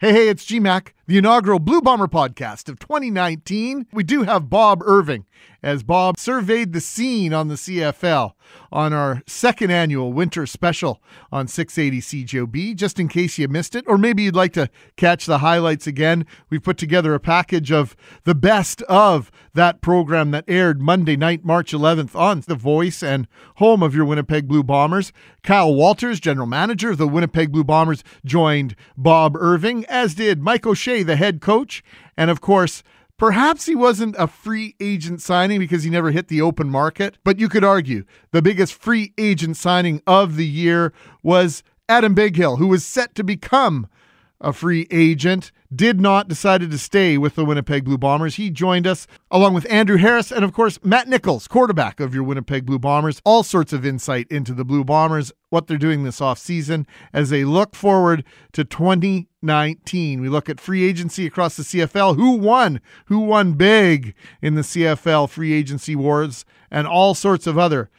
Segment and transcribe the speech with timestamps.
[0.00, 3.88] Hey, hey, it's GMAC, the inaugural Blue Bomber podcast of 2019.
[3.92, 5.26] We do have Bob Irving
[5.60, 8.34] as Bob surveyed the scene on the CFL
[8.70, 12.76] on our second annual winter special on 680 CJOB.
[12.76, 16.24] Just in case you missed it, or maybe you'd like to catch the highlights again,
[16.48, 21.44] we've put together a package of the best of that program that aired Monday night,
[21.44, 23.26] March 11th on The Voice and
[23.56, 25.12] home of your Winnipeg Blue Bombers.
[25.42, 30.64] Kyle Walters, general manager of the Winnipeg Blue Bombers, joined Bob Irving, as did Mike
[30.64, 31.82] O'Shea, the head coach,
[32.16, 32.82] and of course,
[33.18, 37.40] Perhaps he wasn't a free agent signing because he never hit the open market, but
[37.40, 42.68] you could argue the biggest free agent signing of the year was Adam Bighill, who
[42.68, 43.88] was set to become
[44.40, 48.36] a free agent, did not decided to stay with the Winnipeg Blue Bombers.
[48.36, 52.22] He joined us along with Andrew Harris and of course Matt Nichols, quarterback of your
[52.22, 53.20] Winnipeg Blue Bombers.
[53.24, 57.44] All sorts of insight into the Blue Bombers, what they're doing this offseason as they
[57.44, 60.20] look forward to 2019.
[60.20, 64.62] We look at free agency across the CFL, who won, who won big in the
[64.62, 67.90] CFL free agency wars and all sorts of other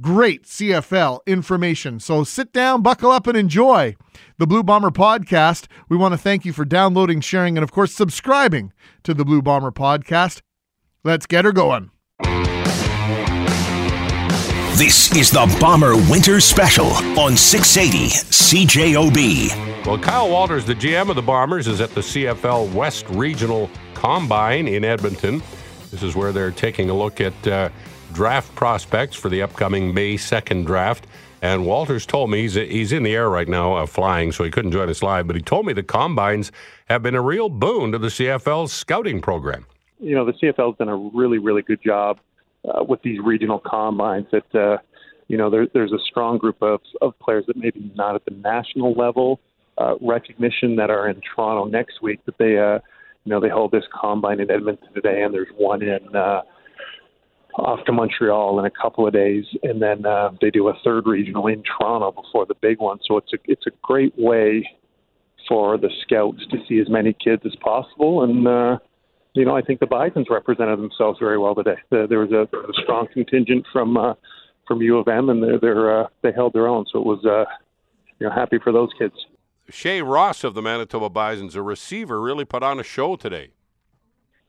[0.00, 2.00] great CFL information.
[2.00, 3.96] So sit down, buckle up, and enjoy
[4.38, 5.66] the Blue Bomber podcast.
[5.88, 8.72] We want to thank you for downloading, sharing, and of course, subscribing
[9.04, 10.42] to the Blue Bomber podcast.
[11.04, 11.90] Let's get her going.
[14.76, 19.86] This is the Bomber Winter Special on 680 CJOB.
[19.86, 24.68] Well, Kyle Walters, the GM of the Bombers, is at the CFL West Regional Combine
[24.68, 25.42] in Edmonton.
[25.90, 27.70] This is where they're taking a look at uh,
[28.16, 31.06] draft prospects for the upcoming May 2nd draft.
[31.42, 34.50] And Walters told me he's, he's in the air right now uh, flying, so he
[34.50, 35.26] couldn't join us live.
[35.26, 36.50] But he told me the combines
[36.86, 39.66] have been a real boon to the CFL's scouting program.
[40.00, 42.18] You know, the CFL's done a really, really good job
[42.64, 44.26] uh, with these regional combines.
[44.32, 44.78] That uh,
[45.28, 48.34] you know, there, there's a strong group of, of players that maybe not at the
[48.34, 49.40] national level
[49.76, 52.24] uh, recognition that are in Toronto next week.
[52.24, 52.78] That they, uh,
[53.24, 56.16] you know, they hold this combine in Edmonton today, and there's one in.
[56.16, 56.40] Uh,
[57.58, 61.06] off to Montreal in a couple of days, and then uh, they do a third
[61.06, 62.98] regional in Toronto before the big one.
[63.06, 64.68] So it's a it's a great way
[65.48, 68.24] for the scouts to see as many kids as possible.
[68.24, 68.78] And uh,
[69.34, 71.76] you know, I think the Bisons represented themselves very well today.
[71.90, 74.14] The, there was a, a strong contingent from uh,
[74.66, 76.84] from U of M, and they're, they're uh, they held their own.
[76.92, 77.50] So it was uh,
[78.18, 79.14] you know happy for those kids.
[79.68, 83.50] Shai Ross of the Manitoba Bisons, a receiver, really put on a show today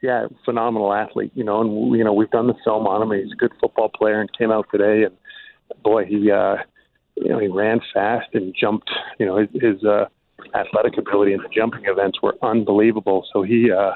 [0.02, 3.19] yeah, phenomenal athlete, you know, and you know we've done the film on him.
[3.19, 5.16] He's a good football player, and came out today, and
[5.84, 6.58] boy, he, uh,
[7.16, 8.90] you know, he ran fast and jumped.
[9.19, 10.06] You know, his, his uh,
[10.53, 13.25] athletic ability in the jumping events were unbelievable.
[13.34, 13.94] So he, uh,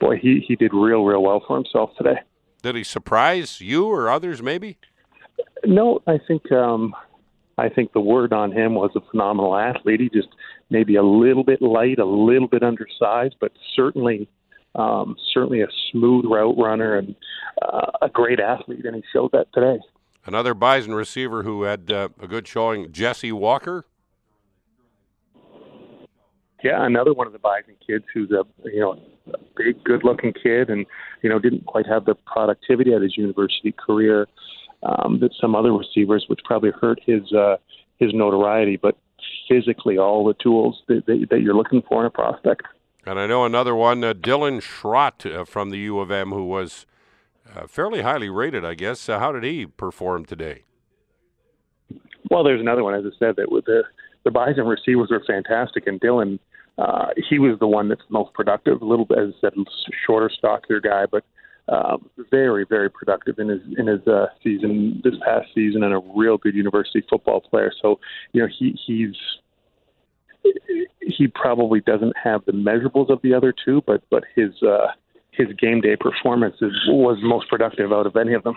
[0.00, 2.20] boy, he he did real, real well for himself today.
[2.62, 4.78] Did he surprise you or others, maybe?
[5.64, 6.94] No, I think um,
[7.58, 10.00] I think the word on him was a phenomenal athlete.
[10.00, 10.28] He just
[10.70, 14.28] maybe a little bit light, a little bit undersized, but certainly
[14.74, 17.14] um, certainly a smooth route runner and
[17.62, 19.78] uh, a great athlete, and he showed that today.
[20.26, 23.84] Another Bison receiver who had uh, a good showing, Jesse Walker.
[26.62, 28.98] Yeah, another one of the Bison kids who's a you know
[29.32, 30.86] a big, good-looking kid, and
[31.22, 34.26] you know didn't quite have the productivity at his university career
[34.82, 37.56] um, that some other receivers, which probably hurt his uh,
[37.98, 38.76] his notoriety.
[38.76, 38.96] But
[39.48, 42.62] physically, all the tools that, that, that you're looking for in a prospect.
[43.06, 46.44] And I know another one, uh, Dylan Schrott uh, from the U of M, who
[46.44, 46.86] was
[47.54, 49.08] uh, fairly highly rated, I guess.
[49.08, 50.64] Uh, how did he perform today?
[52.30, 53.82] Well, there's another one, as I said, that with the
[54.24, 56.38] the Bison receivers were fantastic, and Dylan,
[56.78, 58.80] uh, he was the one that's most productive.
[58.80, 59.52] A little bit, as I said,
[60.06, 61.24] shorter, stockier guy, but
[61.68, 66.00] um, very, very productive in his in his uh, season this past season, and a
[66.16, 67.72] real good university football player.
[67.82, 68.00] So,
[68.32, 69.14] you know, he he's
[71.00, 74.88] he probably doesn't have the measurables of the other two, but but his uh,
[75.30, 78.56] his game day performance is, was most productive out of any of them.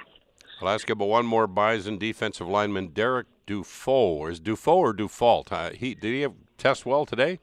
[0.62, 4.32] I'll ask you about one more Bison defensive lineman, Derek Dufault.
[4.32, 5.52] Is Dufault or Dufault?
[5.52, 7.40] Uh, he did he have test well today?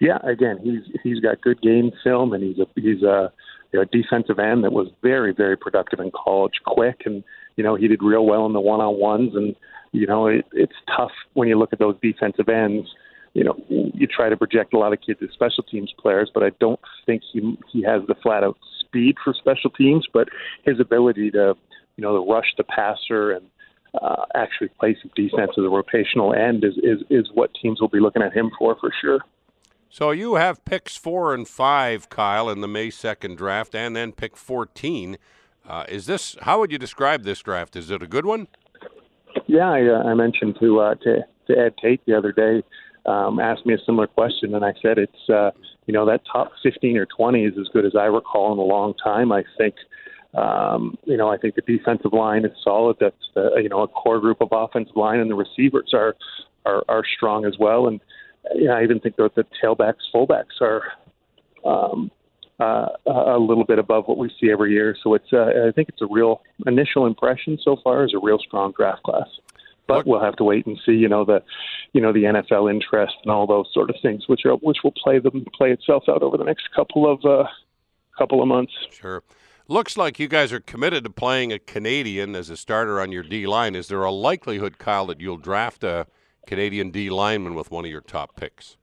[0.00, 3.32] Yeah, again, he's he's got good game film, and he's a he's a,
[3.74, 7.22] a defensive end that was very very productive in college, quick, and
[7.56, 9.54] you know he did real well in the one on ones, and
[9.92, 12.88] you know it, it's tough when you look at those defensive ends
[13.34, 16.44] you know, you try to project a lot of kids as special teams players, but
[16.44, 20.06] I don't think he he has the flat out speed for special teams.
[20.12, 20.28] But
[20.64, 21.54] his ability to,
[21.96, 23.46] you know, to rush the passer and
[24.00, 27.88] uh, actually play some defense as a rotational end is, is is what teams will
[27.88, 29.18] be looking at him for for sure.
[29.90, 34.12] So you have picks four and five, Kyle, in the May second draft, and then
[34.12, 35.18] pick fourteen.
[35.68, 37.74] Uh, is this how would you describe this draft?
[37.74, 38.46] Is it a good one?
[39.46, 42.62] Yeah, I, uh, I mentioned to uh, to to Ed Tait the other day
[43.06, 45.50] um, asked me a similar question, and I said it's uh,
[45.86, 48.62] you know that top 15 or 20 is as good as I recall in a
[48.62, 49.32] long time.
[49.32, 49.74] I think.
[50.36, 52.96] Um, you know, I think the defensive line is solid.
[52.98, 56.16] That's uh, you know a core group of offensive line, and the receivers are
[56.66, 57.86] are, are strong as well.
[57.86, 58.00] And
[58.56, 60.82] yeah, I even think that the tailbacks, fullbacks are
[61.64, 62.10] um,
[62.60, 64.96] uh, a little bit above what we see every year.
[65.02, 68.38] So it's uh, I think it's a real initial impression so far is a real
[68.38, 69.28] strong draft class.
[69.86, 71.42] But we'll have to wait and see, you know, the
[71.92, 74.92] you know, the NFL interest and all those sort of things, which are which will
[74.92, 77.48] play them play itself out over the next couple of uh,
[78.18, 78.72] couple of months.
[78.90, 79.22] Sure.
[79.66, 83.22] Looks like you guys are committed to playing a Canadian as a starter on your
[83.22, 83.74] D line.
[83.74, 86.06] Is there a likelihood, Kyle, that you'll draft a
[86.46, 88.76] Canadian D lineman with one of your top picks?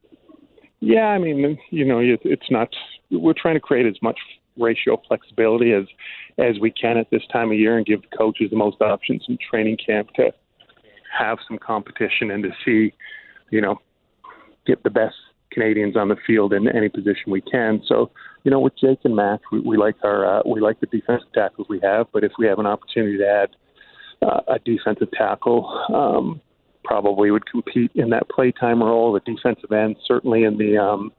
[0.79, 2.69] Yeah, I mean, you know, it's not.
[3.11, 4.17] We're trying to create as much
[4.57, 5.85] ratio flexibility as
[6.37, 9.37] as we can at this time of year and give coaches the most options in
[9.37, 10.33] training camp to
[11.17, 12.93] have some competition and to see,
[13.49, 13.79] you know,
[14.65, 15.15] get the best
[15.51, 17.81] Canadians on the field in any position we can.
[17.87, 18.11] So,
[18.43, 21.31] you know, with Jake and Matt, we, we like our uh, we like the defensive
[21.33, 23.49] tackles we have, but if we have an opportunity to add
[24.21, 26.41] uh, a defensive tackle, um,
[26.83, 29.13] probably would compete in that playtime role.
[29.13, 31.11] The defensive end certainly in the um,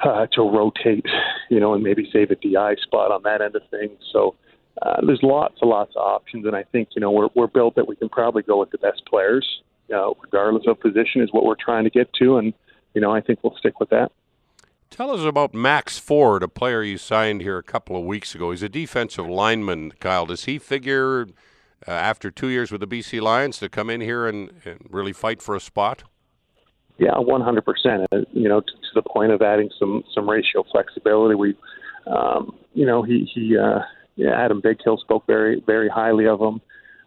[0.00, 1.06] uh, to rotate,
[1.50, 3.98] you know, and maybe save a DI spot on that end of things.
[4.12, 4.34] So
[4.80, 7.74] uh, there's lots and lots of options, and I think you know we're we're built
[7.76, 9.46] that we can probably go with the best players,
[9.92, 12.52] know, regardless of position, is what we're trying to get to, and
[12.94, 14.10] you know I think we'll stick with that.
[14.90, 18.50] Tell us about Max Ford, a player you signed here a couple of weeks ago.
[18.50, 20.26] He's a defensive lineman, Kyle.
[20.26, 21.28] Does he figure
[21.86, 25.14] uh, after two years with the BC Lions to come in here and, and really
[25.14, 26.02] fight for a spot?
[26.98, 28.04] Yeah, 100%.
[28.12, 31.36] Uh, you know, to, to, the point of adding some some ratio flexibility.
[31.36, 31.56] We,
[32.06, 33.80] um, you know, he he uh,
[34.16, 36.60] yeah, Adam Bighill spoke very very highly of him.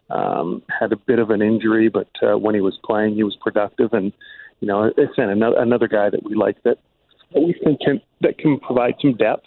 [0.08, 3.36] Um, had a bit of an injury, but uh, when he was playing, he was
[3.40, 4.12] productive, and
[4.60, 6.78] you know, it's another another guy that we like that,
[7.32, 9.46] that we think can that can provide some depth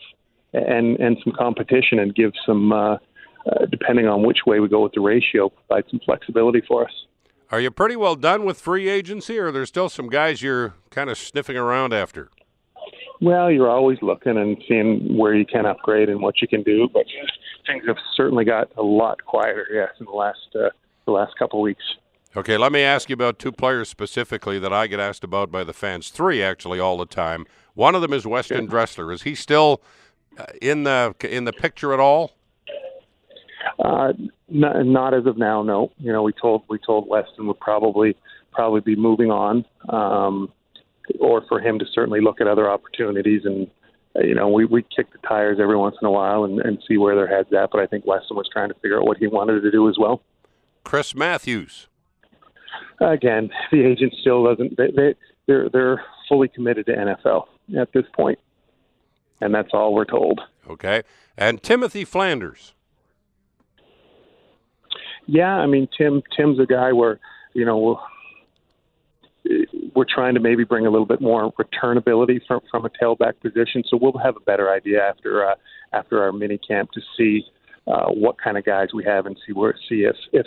[0.54, 2.72] and and some competition and give some.
[2.72, 2.98] Uh,
[3.46, 6.92] uh, depending on which way we go with the ratio, provide some flexibility for us.
[7.52, 10.76] Are you pretty well done with free agency, or are there still some guys you're
[10.92, 12.30] kind of sniffing around after?
[13.22, 16.90] Well, you're always looking and seeing where you can upgrade and what you can do,
[16.94, 17.06] but
[17.70, 20.70] things have certainly got a lot quieter, yes, in the last uh,
[21.06, 21.84] the last couple of weeks.
[22.36, 25.64] Okay, let me ask you about two players specifically that I get asked about by
[25.64, 26.10] the fans.
[26.10, 27.46] Three actually all the time.
[27.74, 28.70] One of them is Weston yeah.
[28.70, 29.12] Dressler.
[29.12, 29.82] Is he still
[30.38, 32.32] uh, in the in the picture at all?
[33.80, 34.14] Uh,
[34.48, 35.64] not, not as of now.
[35.64, 35.92] No.
[35.98, 38.16] You know, we told we told Weston would probably
[38.52, 40.52] probably be moving on, um,
[41.20, 43.42] or for him to certainly look at other opportunities.
[43.46, 43.68] And
[44.20, 46.82] Uh, you know, we we kick the tires every once in a while and, and
[46.88, 47.70] see where their heads at.
[47.72, 49.98] But I think Weston was trying to figure out what he wanted to do as
[50.00, 50.22] well.
[50.84, 51.88] Chris Matthews.
[53.00, 54.78] Again, the agent still doesn't.
[54.78, 55.16] They, they
[55.48, 57.46] they're they're fully committed to NFL
[57.80, 58.40] at this point,
[59.42, 60.42] and that's all we're told.
[60.70, 61.04] Okay,
[61.38, 62.74] and Timothy Flanders.
[65.26, 66.24] Yeah, I mean Tim.
[66.36, 67.20] Tim's a guy where
[67.54, 68.00] you know
[69.96, 73.84] we're trying to maybe bring a little bit more returnability from from a tailback position.
[73.88, 75.56] So we'll have a better idea after uh,
[75.94, 77.44] after our mini camp to see
[77.88, 80.46] uh, what kind of guys we have and see where see if if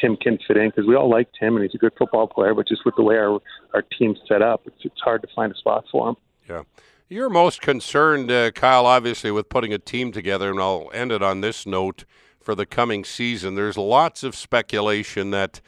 [0.00, 2.54] Tim can fit in because we all like Tim and he's a good football player,
[2.54, 3.40] but just with the way our
[3.74, 6.16] our team's set up, it's it's hard to find a spot for him.
[6.48, 6.62] Yeah.
[7.10, 11.22] You're most concerned, uh, Kyle, obviously, with putting a team together, and I'll end it
[11.22, 12.04] on this note
[12.38, 13.54] for the coming season.
[13.54, 15.62] There's lots of speculation that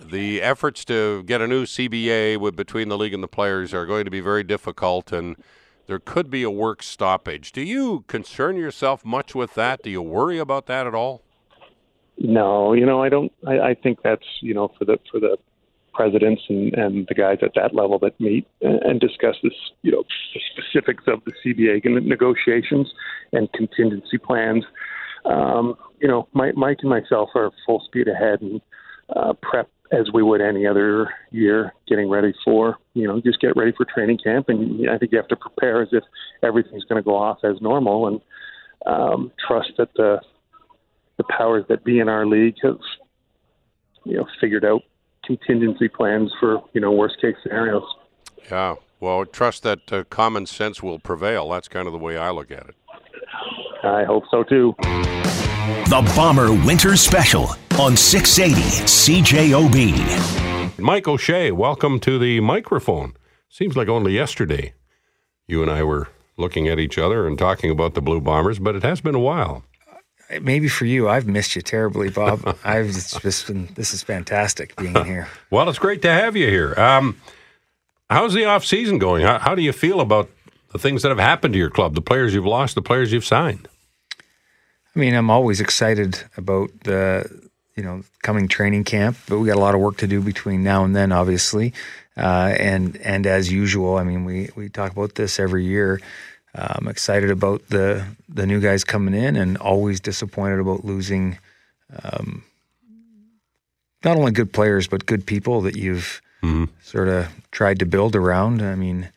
[0.00, 3.86] the efforts to get a new CBA with between the league and the players are
[3.86, 5.36] going to be very difficult, and
[5.86, 7.52] there could be a work stoppage.
[7.52, 9.82] Do you concern yourself much with that?
[9.82, 11.22] Do you worry about that at all?
[12.18, 13.32] No, you know, I don't.
[13.46, 15.38] I, I think that's you know for the for the
[15.92, 19.52] presidents and, and the guys at that level that meet and discuss this,
[19.82, 20.04] you know,
[20.52, 22.88] specifics of the CBA negotiations
[23.32, 24.64] and contingency plans
[25.24, 28.60] um, you know, Mike, Mike and myself are full speed ahead and
[29.14, 33.56] uh, prep as we would any other year, getting ready for, you know, just get
[33.56, 34.48] ready for training camp.
[34.48, 36.04] And I think you have to prepare as if
[36.42, 38.20] everything's going to go off as normal and
[38.86, 40.20] um, trust that the
[41.16, 42.78] the powers that be in our league have,
[44.04, 44.82] you know, figured out
[45.24, 47.84] contingency plans for, you know, worst case scenarios.
[48.50, 48.76] Yeah.
[49.00, 51.50] Well, trust that uh, common sense will prevail.
[51.50, 52.74] That's kind of the way I look at it.
[53.82, 54.74] I hope so too.
[55.70, 60.78] The Bomber Winter Special on 680 CJOB.
[60.80, 63.14] Mike O'Shea, welcome to the microphone.
[63.48, 64.74] Seems like only yesterday
[65.46, 68.74] you and I were looking at each other and talking about the Blue Bombers, but
[68.74, 69.62] it has been a while.
[70.42, 72.58] Maybe for you, I've missed you terribly, Bob.
[72.64, 73.68] I've just been.
[73.76, 75.28] This is fantastic being here.
[75.50, 76.74] well, it's great to have you here.
[76.78, 77.20] Um,
[78.10, 79.22] How's the off season going?
[79.22, 80.28] How, how do you feel about
[80.72, 83.24] the things that have happened to your club, the players you've lost, the players you've
[83.24, 83.68] signed?
[84.94, 89.56] I mean, I'm always excited about the you know coming training camp, but we got
[89.56, 91.72] a lot of work to do between now and then, obviously.
[92.16, 96.00] Uh, and and as usual, I mean, we we talk about this every year.
[96.54, 101.38] Uh, I'm excited about the the new guys coming in, and always disappointed about losing.
[102.02, 102.44] Um,
[104.04, 106.64] not only good players, but good people that you've mm-hmm.
[106.82, 108.62] sort of tried to build around.
[108.62, 109.10] I mean,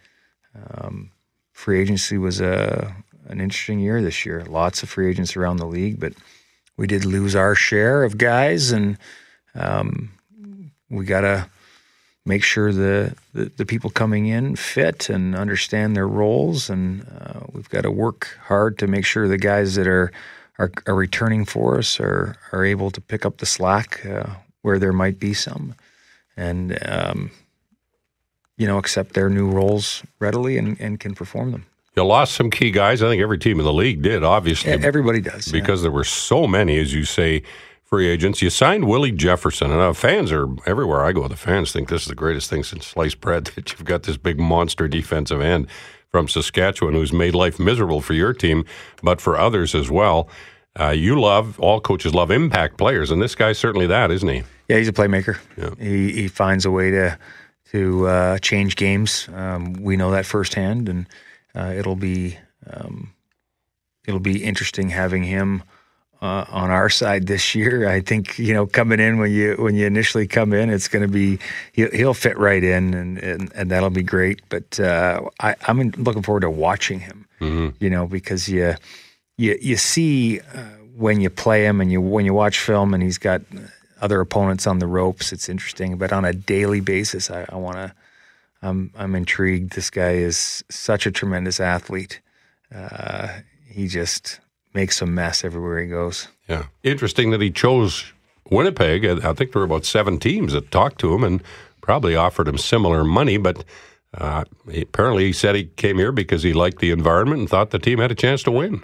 [0.55, 1.11] um,
[1.53, 2.95] free agency was a
[3.27, 4.43] an interesting year this year.
[4.45, 6.13] Lots of free agents around the league, but
[6.77, 8.97] we did lose our share of guys, and
[9.55, 10.11] um,
[10.89, 11.47] we got to
[12.25, 17.41] make sure the, the, the people coming in fit and understand their roles, and uh,
[17.51, 20.11] we've got to work hard to make sure the guys that are
[20.59, 24.79] are, are returning for us are are able to pick up the slack uh, where
[24.79, 25.75] there might be some,
[26.37, 27.31] and um,
[28.57, 31.65] you know accept their new roles readily and, and can perform them.
[31.95, 33.03] You lost some key guys.
[33.03, 34.71] I think every team in the league did, obviously.
[34.71, 35.51] Everybody does.
[35.51, 35.83] Because yeah.
[35.83, 37.43] there were so many, as you say,
[37.83, 38.41] free agents.
[38.41, 41.27] You signed Willie Jefferson, and uh, fans are everywhere I go.
[41.27, 44.17] The fans think this is the greatest thing since sliced bread that you've got this
[44.17, 45.67] big monster defensive end
[46.09, 48.65] from Saskatchewan who's made life miserable for your team,
[49.03, 50.27] but for others as well.
[50.79, 54.43] Uh, you love, all coaches love impact players, and this guy's certainly that, isn't he?
[54.67, 55.37] Yeah, he's a playmaker.
[55.55, 55.69] Yeah.
[55.77, 57.19] He, he finds a way to
[57.71, 59.27] to uh, change games.
[59.33, 61.07] Um, we know that firsthand, and
[61.55, 63.13] uh, it'll be um,
[64.07, 65.63] it'll be interesting having him
[66.21, 67.87] uh, on our side this year.
[67.87, 71.01] I think you know coming in when you when you initially come in, it's going
[71.01, 71.37] to be
[71.73, 74.41] he'll, he'll, fit right in, and, and, and that'll be great.
[74.49, 77.27] But uh, I, am looking forward to watching him.
[77.41, 77.83] Mm-hmm.
[77.83, 78.75] You know because you
[79.37, 80.63] you you see uh,
[80.95, 83.41] when you play him and you when you watch film and he's got
[84.01, 85.33] other opponents on the ropes.
[85.33, 87.93] It's interesting, but on a daily basis, I, I want to
[88.63, 89.73] I'm I'm intrigued.
[89.73, 92.21] This guy is such a tremendous athlete.
[92.73, 93.27] Uh,
[93.67, 94.39] he just
[94.73, 96.27] makes a mess everywhere he goes.
[96.47, 98.11] Yeah, interesting that he chose
[98.49, 99.05] Winnipeg.
[99.05, 101.43] I think there were about seven teams that talked to him and
[101.81, 103.63] probably offered him similar money, but.
[104.15, 107.71] Uh, he, apparently, he said he came here because he liked the environment and thought
[107.71, 108.83] the team had a chance to win.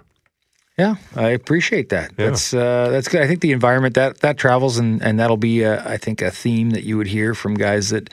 [0.80, 2.14] Yeah, I appreciate that.
[2.18, 2.28] Yeah.
[2.28, 3.22] That's uh, that's good.
[3.22, 6.32] I think the environment that that travels and and that'll be a, I think a
[6.32, 8.10] theme that you would hear from guys that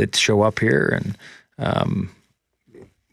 [0.00, 1.18] that show up here, and
[1.58, 2.10] um,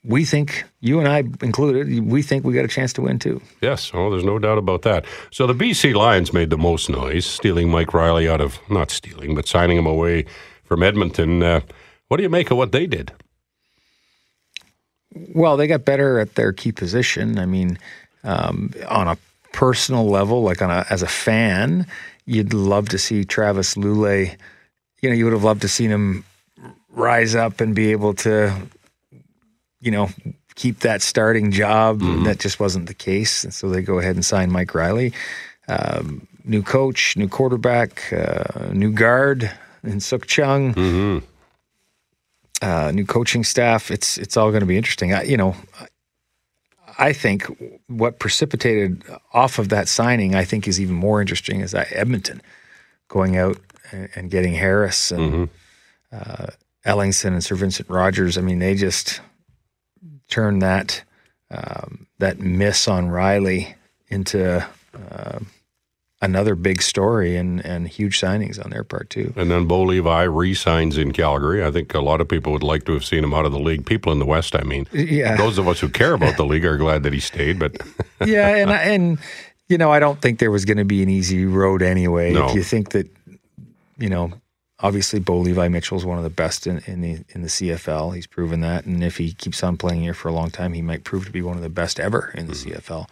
[0.08, 3.41] we think you and I included, we think we got a chance to win too.
[3.62, 5.06] Yes, oh, there's no doubt about that.
[5.32, 9.36] So the BC Lions made the most noise, stealing Mike Reilly out of not stealing,
[9.36, 10.25] but signing him away
[10.63, 11.44] from Edmonton.
[11.44, 11.60] Uh,
[12.08, 13.12] what do you make of what they did?
[15.34, 17.38] Well, they got better at their key position.
[17.38, 17.77] I mean,
[18.24, 19.17] um, on a
[19.51, 21.86] personal level, like on a, as a fan,
[22.25, 24.38] you'd love to see Travis Lulay.
[25.01, 26.24] You know, you would have loved to see him
[26.98, 28.54] rise up and be able to,
[29.80, 30.10] you know,
[30.56, 32.00] keep that starting job.
[32.00, 32.24] Mm-hmm.
[32.24, 33.44] That just wasn't the case.
[33.44, 35.13] And so they go ahead and sign Mike Reilly.
[35.70, 39.51] Um, new coach, new quarterback, uh, new guard
[39.84, 40.74] in Sukh Chungh.
[40.74, 41.25] Mm-hmm.
[42.60, 43.92] Uh, new coaching staff.
[43.92, 45.13] It's it's all going to be interesting.
[45.13, 45.56] I, you know,
[46.98, 47.46] I think
[47.86, 52.42] what precipitated off of that signing, I think, is even more interesting is that Edmonton
[53.10, 53.60] going out
[53.92, 55.44] and getting Harris and mm-hmm.
[56.12, 56.48] uh,
[56.88, 59.22] Ellingson and Sir Vincent Rogers, I mean, they just
[60.29, 61.03] turned that
[61.51, 63.75] um, that miss on Reilly
[64.10, 65.39] into uh,
[66.22, 69.34] another big story and, and huge signings on their part too.
[69.36, 71.63] And then Bo Levi re-signs in Calgary.
[71.63, 73.60] I think a lot of people would like to have seen him out of the
[73.60, 73.86] league.
[73.86, 75.38] People in the West, I mean, yeah.
[75.38, 77.60] Those of us who care about the league are glad that he stayed.
[77.60, 77.77] But
[78.25, 79.20] yeah, and and
[79.70, 82.34] you know, I don't think there was going to be an easy road anyway.
[82.34, 82.48] No.
[82.48, 83.10] If you think that,
[83.98, 84.32] you know,
[84.79, 88.15] obviously Bo Levi Mitchell is one of the best in, in, the in the CFL.
[88.15, 90.81] He's proven that, and if he keeps on playing here for a long time, he
[90.81, 92.72] might prove to be one of the best ever in the mm-hmm.
[92.72, 93.07] CFL.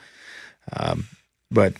[0.74, 1.08] Um,
[1.52, 1.74] but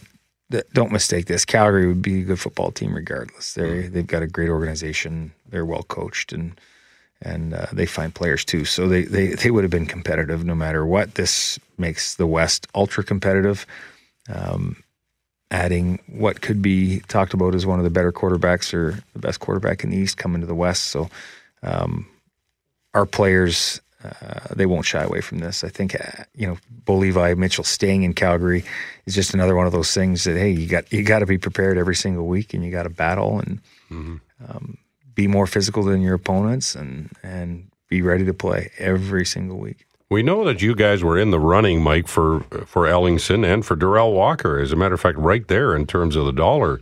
[0.52, 3.54] th- don't mistake this: Calgary would be a good football team regardless.
[3.54, 3.94] They mm-hmm.
[3.94, 5.34] they've got a great organization.
[5.50, 6.60] They're well coached and
[7.22, 8.66] and uh, they find players too.
[8.66, 11.16] So they, they they would have been competitive no matter what.
[11.16, 13.66] This makes the West ultra competitive.
[14.28, 14.84] Um,
[15.56, 19.40] adding what could be talked about as one of the better quarterbacks or the best
[19.40, 20.88] quarterback in the East coming to the West.
[20.88, 21.10] So
[21.64, 22.06] um,
[22.94, 25.64] our players, uh, they won't shy away from this.
[25.64, 28.66] I think uh, you know, Bo Levi Mitchell staying in Calgary
[29.06, 31.38] is just another one of those things that hey, you got you got to be
[31.38, 34.18] prepared every single week, and you got to battle and mm-hmm.
[34.50, 34.78] um,
[35.16, 39.88] be more physical than your opponents, and and be ready to play every single week.
[40.10, 43.76] We know that you guys were in the running, Mike, for for Ellingson and for
[43.76, 44.60] Derel Walker.
[44.60, 46.80] As a matter of fact, right there in terms of the dollar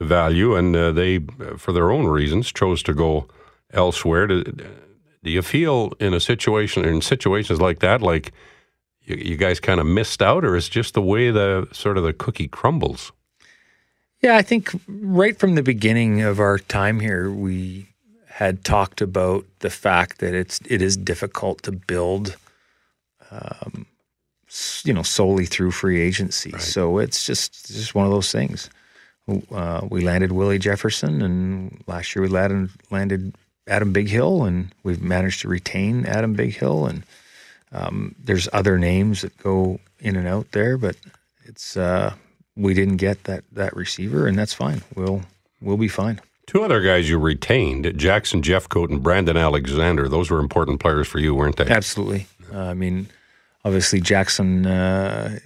[0.00, 1.20] value, and uh, they,
[1.56, 3.28] for their own reasons, chose to go
[3.72, 4.26] elsewhere.
[4.26, 8.32] Do you feel in a situation in situations like that, like
[9.02, 12.04] you, you guys kind of missed out, or is just the way the sort of
[12.04, 13.12] the cookie crumbles?
[14.20, 17.86] Yeah, I think right from the beginning of our time here, we
[18.26, 22.36] had talked about the fact that it's it is difficult to build,
[23.40, 23.86] um,
[24.84, 26.50] you know, solely through free agency.
[26.52, 26.62] Right.
[26.62, 28.70] So it's just it's just one of those things.
[29.50, 33.34] Uh, we landed Willie Jefferson, and last year we landed landed
[33.66, 36.88] Adam Bighill, and we've managed to retain Adam Bighill.
[36.88, 37.04] And
[37.72, 40.96] um, there's other names that go in and out there, but
[41.44, 42.14] it's uh,
[42.56, 44.82] we didn't get that that receiver, and that's fine.
[44.94, 45.22] We'll
[45.60, 46.20] we'll be fine.
[46.46, 50.08] Two other guys you retained, Jackson Jeffcoat and Brandon Alexander.
[50.08, 51.64] Those were important players for you, weren't they?
[51.64, 52.26] Absolutely.
[52.52, 53.08] Uh, I mean,
[53.64, 55.38] obviously Jackson, uh,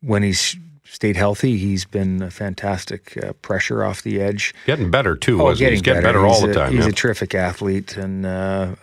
[0.00, 0.56] when he's
[0.94, 1.58] stayed healthy.
[1.58, 4.54] He's been a fantastic uh, pressure off the edge.
[4.64, 5.70] Getting better too, oh, getting he?
[5.72, 6.72] He's getting better, better all the time.
[6.72, 6.90] He's yeah.
[6.90, 8.76] a terrific athlete and uh,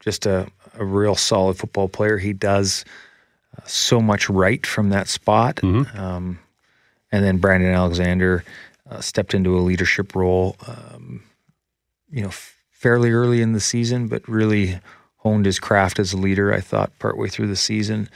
[0.00, 0.46] just a,
[0.78, 2.18] a, real solid football player.
[2.18, 2.84] He does
[3.58, 5.56] uh, so much right from that spot.
[5.56, 5.98] Mm-hmm.
[5.98, 6.38] Um,
[7.10, 8.44] and then Brandon Alexander
[8.88, 11.22] uh, stepped into a leadership role, um,
[12.10, 12.30] you know,
[12.70, 14.78] fairly early in the season, but really
[15.24, 16.52] honed his craft as a leader.
[16.52, 18.08] I thought partway through the season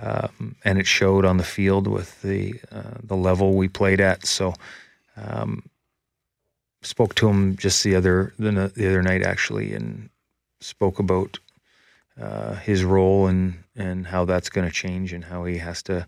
[0.00, 4.26] um, and it showed on the field with the uh, the level we played at.
[4.26, 4.54] So,
[5.16, 5.62] um,
[6.82, 10.08] spoke to him just the other the, the other night actually, and
[10.60, 11.38] spoke about
[12.20, 16.06] uh, his role and and how that's going to change and how he has to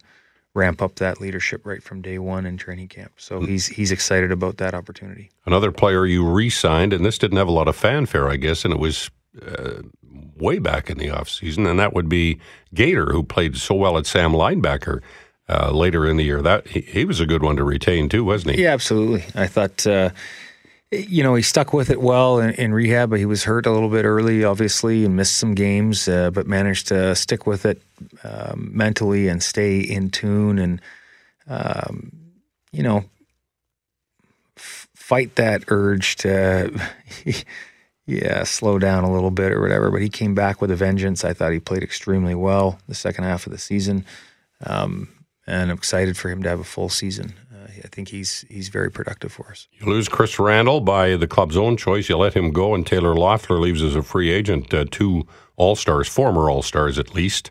[0.54, 3.12] ramp up that leadership right from day one in training camp.
[3.18, 3.46] So mm.
[3.46, 5.30] he's he's excited about that opportunity.
[5.44, 8.74] Another player you re-signed, and this didn't have a lot of fanfare, I guess, and
[8.74, 9.10] it was
[9.46, 9.82] uh,
[10.38, 12.38] way back in the offseason, and that would be
[12.74, 15.00] Gator, who played so well at Sam linebacker
[15.48, 16.42] uh, later in the year.
[16.42, 18.62] That he, he, was a good one to retain too, wasn't he?
[18.62, 19.24] Yeah, absolutely.
[19.34, 19.86] I thought.
[19.86, 20.10] Uh,
[20.92, 23.72] you know, he stuck with it well in, in, rehab, but he was hurt a
[23.72, 27.82] little bit early, obviously, and missed some games, uh, but managed to stick with it
[28.22, 30.80] um, mentally and stay in tune and,
[31.48, 32.12] um,
[32.70, 33.04] you know,
[34.56, 36.80] f- fight that urge to
[38.06, 39.90] yeah, slow down a little bit or whatever.
[39.90, 41.24] But he came back with a vengeance.
[41.24, 44.04] I thought he played extremely well the second half of the season,
[44.64, 45.08] um,
[45.46, 47.34] and I'm excited for him to have a full season.
[47.52, 49.66] Uh, I think he's he's very productive for us.
[49.72, 52.08] You lose Chris Randall by the club's own choice.
[52.08, 54.72] You let him go, and Taylor Loffler leaves as a free agent.
[54.72, 57.50] Uh, two All Stars, former All Stars at least.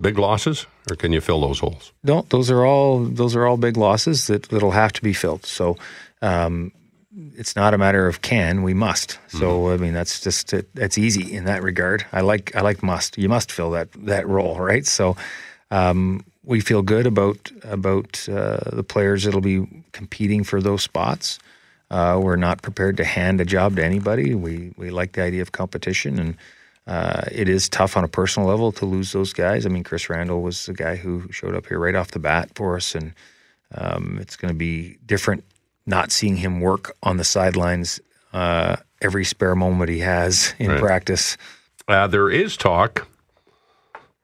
[0.00, 1.92] Big losses, or can you fill those holes?
[2.02, 5.44] No, those are all those are all big losses that that'll have to be filled.
[5.44, 5.76] So.
[6.20, 6.70] Um,
[7.14, 9.18] it's not a matter of can we must.
[9.28, 9.72] So mm-hmm.
[9.72, 12.06] i mean that's just that's easy in that regard.
[12.12, 13.18] I like i like must.
[13.18, 14.86] You must fill that that role right?
[14.86, 15.16] So
[15.70, 21.38] um, we feel good about about uh, the players that'll be competing for those spots.
[21.90, 24.34] Uh, we're not prepared to hand a job to anybody.
[24.34, 26.36] We we like the idea of competition and
[26.86, 29.64] uh, it is tough on a personal level to lose those guys.
[29.66, 32.50] I mean, Chris Randall was the guy who showed up here right off the bat
[32.56, 33.14] for us, and
[33.72, 35.44] um, it's going to be different
[35.86, 38.00] not seeing him work on the sidelines
[38.32, 40.80] uh, every spare moment he has in right.
[40.80, 41.36] practice.
[41.88, 43.08] Uh, there is talk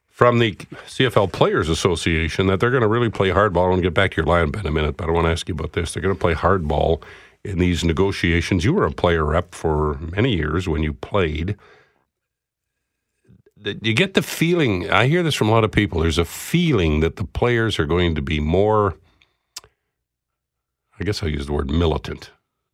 [0.08, 3.74] from the CFL Players Association that they're going to really play hardball.
[3.74, 5.54] To get back to your lion in a minute, but I want to ask you
[5.54, 5.92] about this.
[5.92, 7.02] They're going to play hardball
[7.44, 8.64] in these negotiations.
[8.64, 11.56] You were a player rep for many years when you played.
[13.64, 17.00] You get the feeling, I hear this from a lot of people, there's a feeling
[17.00, 18.96] that the players are going to be more–
[21.00, 22.30] I guess I'll use the word militant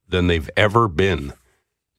[0.09, 1.29] than they've ever been.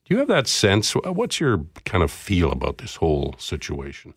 [0.04, 0.92] Do you have that sense?
[0.92, 4.14] What's your kind of feel about this whole situation?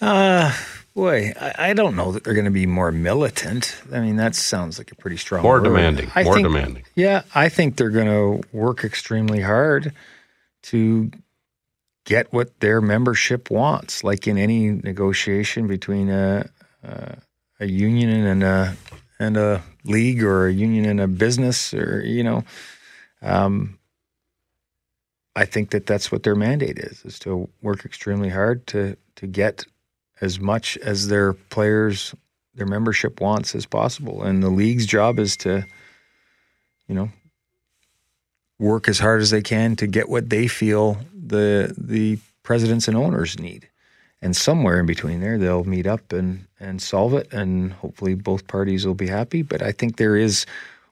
[0.00, 0.54] Uh,
[0.94, 3.80] boy, I, I don't know that they're going to be more militant.
[3.92, 5.64] I mean, that sounds like a pretty strong More word.
[5.64, 6.10] demanding.
[6.14, 6.84] I more think, demanding.
[6.94, 9.92] Yeah, I think they're going to work extremely hard
[10.62, 11.10] to
[12.04, 14.04] get what their membership wants.
[14.04, 16.48] Like in any negotiation between a,
[16.84, 17.16] a,
[17.58, 18.76] a union and a
[19.18, 22.42] and a league or a union in a business or you know
[23.22, 23.78] um,
[25.36, 29.26] i think that that's what their mandate is is to work extremely hard to to
[29.26, 29.64] get
[30.20, 32.14] as much as their players
[32.58, 34.22] their membership wants as possible.
[34.22, 35.64] And the league's job is to
[36.86, 37.10] you know
[38.58, 42.96] work as hard as they can to get what they feel the the presidents and
[42.96, 43.68] owners need
[44.20, 48.46] and somewhere in between there they'll meet up and and solve it and hopefully both
[48.46, 49.42] parties will be happy.
[49.42, 50.46] But i think there is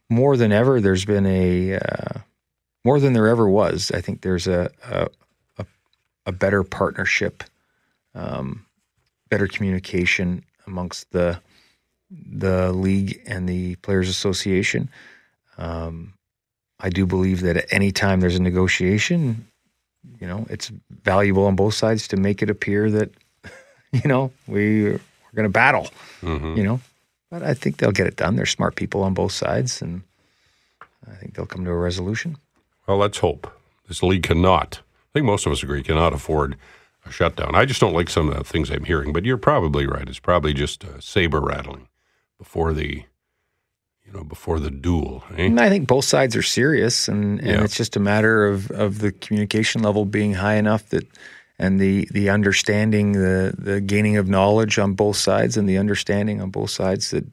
[0.09, 2.21] more than ever there's been a uh,
[2.85, 5.09] more than there ever was i think there's a a,
[5.59, 5.67] a,
[6.27, 7.43] a better partnership
[8.15, 8.65] um,
[9.29, 11.41] better communication amongst the
[12.11, 14.89] the league and the players association.
[15.59, 16.13] Um,
[16.79, 19.49] i do believe that at any time there's a negotiation
[20.21, 20.71] you know, it's
[21.05, 23.11] valuable on both sides to make it appear that,
[23.93, 25.01] you know, we, we're
[25.35, 25.89] going to battle,
[26.57, 26.81] you know.
[27.31, 28.37] But I think they'll get it done.
[28.37, 30.03] They're smart people on both sides, and
[31.11, 32.37] I think they'll come to a resolution.
[32.87, 33.53] Well, let's hope.
[33.89, 36.57] This league cannot, I think most of us agree, cannot afford
[37.05, 37.55] a shutdown.
[37.55, 40.09] I just don't like some of the things I'm hearing, but you're probably right.
[40.09, 41.89] It's probably just uh, saber rattling
[42.39, 43.05] before the,
[44.07, 45.25] you know, before the duel.
[45.37, 45.51] Eh?
[45.59, 47.65] I think both sides are serious, and, and Yeah.
[47.65, 51.07] it's just a matter of, of the communication level being high enough that,
[51.59, 56.41] and the the understanding, the the gaining of knowledge on both sides, and the understanding
[56.43, 57.25] on both sides that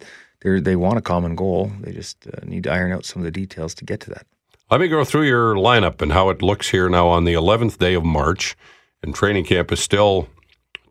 [0.41, 1.71] they they want a common goal.
[1.81, 4.25] They just uh, need to iron out some of the details to get to that.
[4.71, 7.77] Let me go through your lineup and how it looks here now on the 11th
[7.79, 8.55] day of March,
[9.03, 10.27] and training camp is still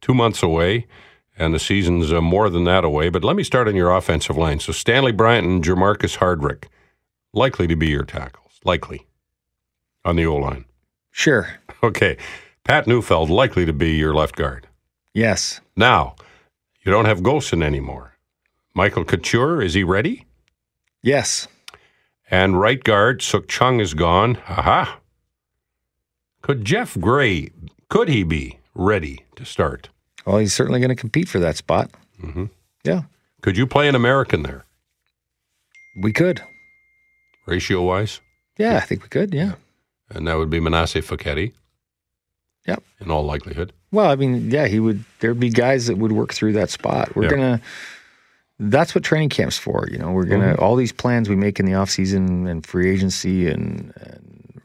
[0.03, 0.87] two months away,
[1.39, 3.09] and the season's uh, more than that away.
[3.09, 4.61] But let me start on your offensive line.
[4.61, 6.65] So Stanley Bryant and Jamarcus Hardrick,
[7.33, 9.07] likely to be your tackles, likely
[10.05, 10.65] on the O line.
[11.11, 11.49] Sure.
[11.85, 12.17] Okay,
[12.63, 14.69] Pat Neufeld, likely to be your left guard.
[15.15, 15.61] Yes.
[15.75, 16.15] Now,
[16.85, 18.17] you don't have Golson anymore.
[18.73, 20.25] Michael Couture, is he ready?
[21.03, 21.49] Yes.
[22.31, 24.39] And right guard, Sukh Chungh is gone.
[24.49, 25.01] Aha.
[26.41, 27.51] Could Geoff Gray,
[27.89, 29.89] could he be ready to start?
[30.25, 31.91] Well, he's certainly going to compete for that spot.
[32.23, 32.51] Mhm.
[32.85, 33.03] Yeah,
[33.41, 34.65] Could you play an American there,
[36.01, 36.43] we could.
[37.47, 38.21] ratio wise?
[38.59, 39.35] Yeah, I think we could.
[39.35, 39.55] Yeah.
[40.11, 41.53] And that would be Manasseh Faketi
[42.67, 42.83] Yep.
[43.01, 43.73] in all likelihood.
[43.91, 45.05] Well, I mean, yeah, he would.
[45.21, 47.15] There'd be guys that would work through that spot.
[47.17, 47.31] We're Yeah.
[47.31, 47.61] gonna.
[48.59, 49.89] That's what training camp's for.
[49.91, 52.91] You know, we're gonna all these plans we make in the off season and free
[52.91, 54.61] agency and, and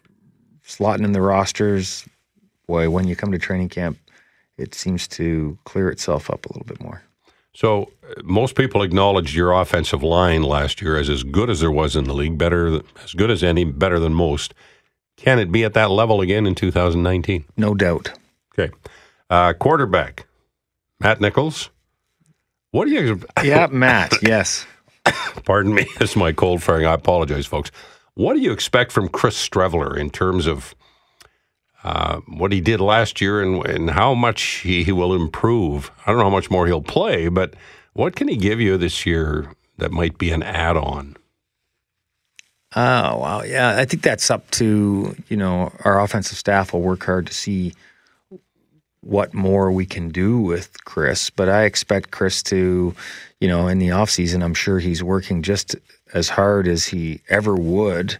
[0.65, 2.05] slotting in the rosters.
[2.67, 3.97] Boy, when you come to training camp,
[4.57, 7.03] it seems to clear itself up a little bit more.
[7.53, 11.71] So uh, most people acknowledged your offensive line last year as as good as there
[11.71, 14.53] was in the league, better as good as any, better than most.
[15.17, 17.45] Can it be at that level again in 2019?
[17.57, 18.11] No doubt.
[18.57, 18.71] Okay.
[19.29, 20.27] Uh, quarterback,
[20.99, 21.71] Matt Nichols.
[22.71, 24.13] What do you, Yeah, Matt.
[24.21, 24.67] Yes.
[25.43, 26.85] pardon me, is my cold firing.
[26.85, 27.71] I apologize, folks.
[28.13, 30.75] What do you expect from Chris Streveler in terms of
[31.88, 35.89] uh, what he did last year and, and how much he, he will improve?
[36.06, 37.54] I don't know how much more he'll play, but
[37.93, 41.15] what can he give you this year that might be an add on?
[42.76, 43.78] Oh wow, yeah.
[43.78, 47.73] I think that's up to you know our offensive staff will work hard to see
[49.00, 51.30] what more we can do with Chris.
[51.30, 52.93] But I expect Chris to,
[53.39, 55.78] you know, in the off season, I'm sure he's working just
[56.13, 58.17] as hard as he ever would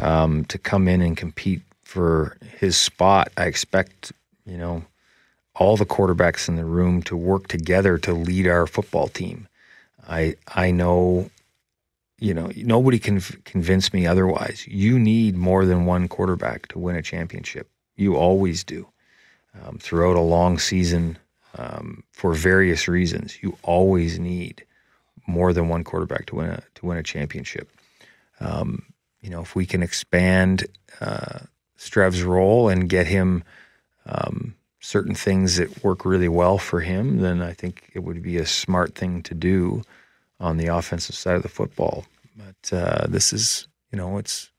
[0.00, 3.32] um, to come in and compete for his spot.
[3.38, 4.12] I expect
[4.44, 4.84] you know
[5.54, 9.48] all the quarterbacks in the room to work together to lead our football team.
[10.06, 11.30] I I know
[12.20, 14.66] you know, nobody can convince me otherwise.
[14.66, 17.70] You need more than one quarterback to win a championship.
[17.96, 18.88] You always do.
[19.62, 21.16] Um, throughout a long season,
[21.56, 24.64] um, for various reasons, you always need
[25.26, 27.70] more than one quarterback to win a to win a championship.
[28.40, 28.82] Um,
[29.20, 30.66] you know, if we can expand
[31.00, 31.40] uh,
[31.78, 33.44] Strev's role and get him
[34.06, 38.36] um, certain things that work really well for him, then I think it would be
[38.36, 39.82] a smart thing to do
[40.40, 42.04] on the offensive side of the football.
[42.36, 44.50] But uh, this is, you know, it's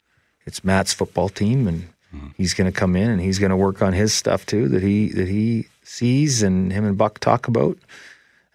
[0.45, 1.89] it's Matt's football team, and
[2.35, 4.81] he's going to come in and he's going to work on his stuff too that
[4.81, 7.77] he that he sees and him and Buck talk about.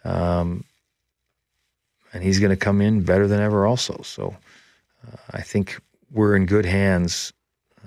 [0.05, 0.65] Um,
[2.13, 4.01] and he's going to come in better than ever, also.
[4.03, 4.37] So
[5.07, 5.81] uh, I think
[6.13, 7.33] we're in good hands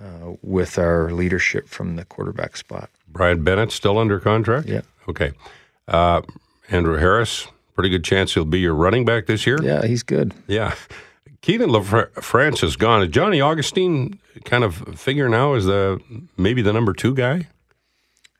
[0.01, 2.89] uh, with our leadership from the quarterback spot.
[3.07, 4.67] Bryan Bennett still under contract?
[4.67, 4.81] Yeah.
[5.07, 5.31] Okay.
[5.87, 6.21] Uh,
[6.69, 9.57] Andrew Harris, pretty good chance he'll be your running back this year?
[9.61, 10.33] Yeah, he's good.
[10.47, 10.75] Yeah.
[11.41, 13.03] Kienan LaFrance is gone.
[13.03, 16.01] Is Johnny Augustine kind of figure now as the
[16.35, 17.47] maybe the number two guy?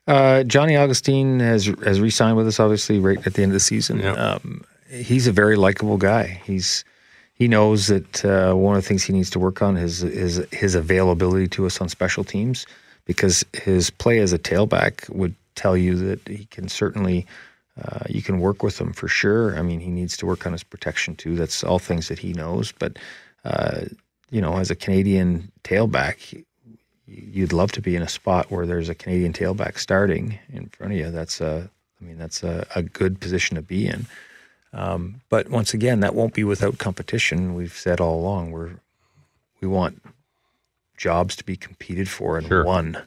[0.06, 3.60] Uh, Johnny Augustine has has re-signed with us, obviously, right at the end of the
[3.60, 4.00] season.
[4.00, 4.12] Yeah.
[4.12, 6.40] Um, he's a very likable guy.
[6.44, 6.84] He's
[7.38, 10.44] he knows that uh, one of the things he needs to work on is is
[10.50, 12.66] his availability to us on special teams
[13.04, 17.26] because his play as a tailback would tell you that he can certainly
[17.82, 19.56] uh, you can work with him for sure.
[19.56, 21.36] I mean, he needs to work on his protection too.
[21.36, 22.72] That's all things that he knows.
[22.72, 22.98] But
[23.44, 23.82] uh,
[24.30, 26.44] you know, as a Canadian tailback,
[27.06, 30.92] you'd love to be in a spot where there's a Canadian tailback starting in front
[30.92, 31.10] of you.
[31.10, 31.70] That's a,
[32.00, 34.06] I mean, that's a, a good position to be in.
[34.72, 37.54] Um, but once again, that won't be without competition.
[37.54, 38.72] We've said all along we're
[39.60, 40.02] we want
[40.96, 42.64] jobs to be competed for and Sure.
[42.64, 43.02] won.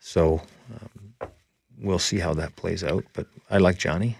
[0.00, 0.42] So
[0.74, 1.14] um,
[1.78, 3.04] we'll see how that plays out.
[3.12, 4.18] But I like Johnny.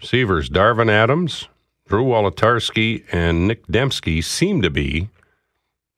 [0.00, 1.48] Receivers Darvin Adams,
[1.88, 5.08] Drew Wolitarsky, and Nic Demski seem to be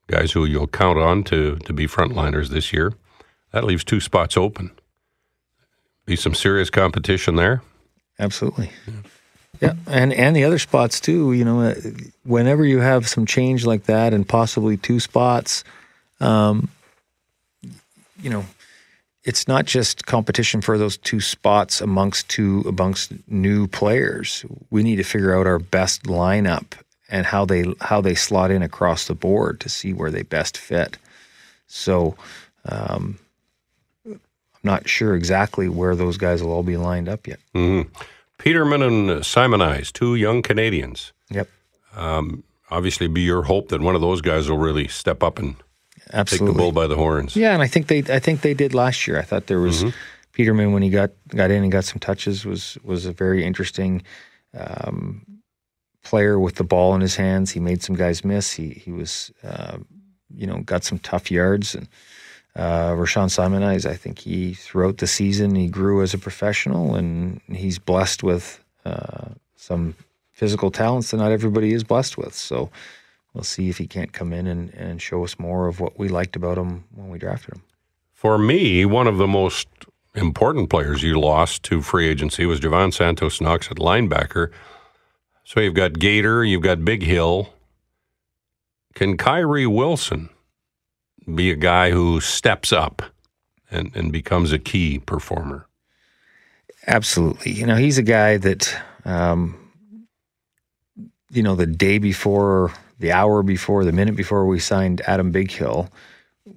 [0.08, 2.92] guys who you'll count on to to be frontliners this year.
[3.52, 4.70] That leaves two spots open.
[6.06, 7.62] Be some serious competition there.
[8.18, 8.70] Absolutely.
[8.86, 8.94] Yeah,
[9.86, 11.32] and and the other spots too.
[11.32, 11.74] You know, uh,
[12.24, 15.64] whenever you have some change like that, and possibly two spots,
[16.20, 16.68] um,
[18.20, 18.44] you know,
[19.24, 24.44] it's not just competition for those two spots amongst two amongst new players.
[24.70, 26.74] We need to figure out our best lineup
[27.08, 30.56] and how they how they slot in across the board to see where they best
[30.56, 30.98] fit.
[31.66, 32.16] So.
[32.68, 33.18] Um,
[34.04, 34.20] I'm
[34.64, 37.38] not sure exactly where those guys will all be lined up yet.
[37.54, 37.88] Mm-hmm.
[38.38, 41.12] Peterman and Simonise, two young Canadians.
[41.30, 41.48] Yep.
[41.94, 45.56] Um, obviously, be your hope that one of those guys will really step up and
[46.12, 46.46] Absolutely.
[46.46, 47.34] take the bull by the horns.
[47.36, 49.18] Yeah, and I think they I think they did last year.
[49.18, 49.96] I thought there was mm-hmm.
[50.32, 54.02] Peterman when he got got in and got some touches was was a very interesting
[54.56, 55.24] um,
[56.04, 57.50] player with the ball in his hands.
[57.50, 58.52] He made some guys miss.
[58.52, 59.78] He he was uh,
[60.34, 61.88] you know got some tough yards and
[62.56, 67.40] uh, Rashaun Simonise, I think he throughout the season he grew as a professional, and
[67.48, 69.94] he's blessed with uh, some
[70.32, 72.34] physical talents that not everybody is blessed with.
[72.34, 72.70] So
[73.34, 76.08] we'll see if he can't come in and, and show us more of what we
[76.08, 77.62] liked about him when we drafted him.
[78.12, 79.68] For me, one of the most
[80.14, 84.50] important players you lost to free agency was Jovan Santos Knox at linebacker.
[85.44, 87.48] So you've got Gator, you've got Bighill.
[88.94, 90.30] Can Kyrie Wilson
[91.34, 93.02] be a guy who steps up
[93.70, 95.66] and, and becomes a key performer.
[96.86, 97.52] Absolutely.
[97.52, 99.56] You know, he's a guy that, um,
[101.30, 105.88] you know, the day before, the hour before, the minute before we signed Adam Bighill,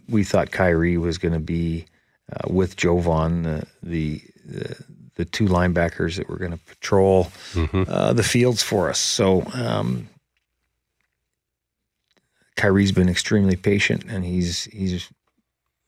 [0.08, 1.86] we thought Kyrie was going to be
[2.32, 4.76] uh, with Jovan, the, the, the
[5.20, 7.84] the two linebackers that were going to patrol mm-hmm.
[7.90, 9.00] uh, the fields for us.
[9.00, 10.08] So um,
[12.60, 15.10] Kyrie's been extremely patient, and he's he's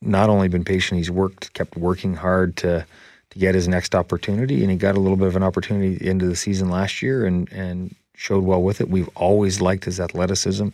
[0.01, 2.85] not only been patient, he's worked, kept working hard to
[3.31, 5.99] to get his next opportunity, and he got a little bit of an opportunity at
[5.99, 8.89] the end of the season last year, and and showed well with it.
[8.89, 10.69] We've always liked his athleticism.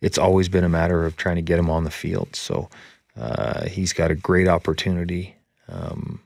[0.00, 2.34] It's always been a matter of trying to get him on the field.
[2.34, 2.70] So
[3.18, 5.36] uh, he's got a great opportunity
[5.68, 6.20] um,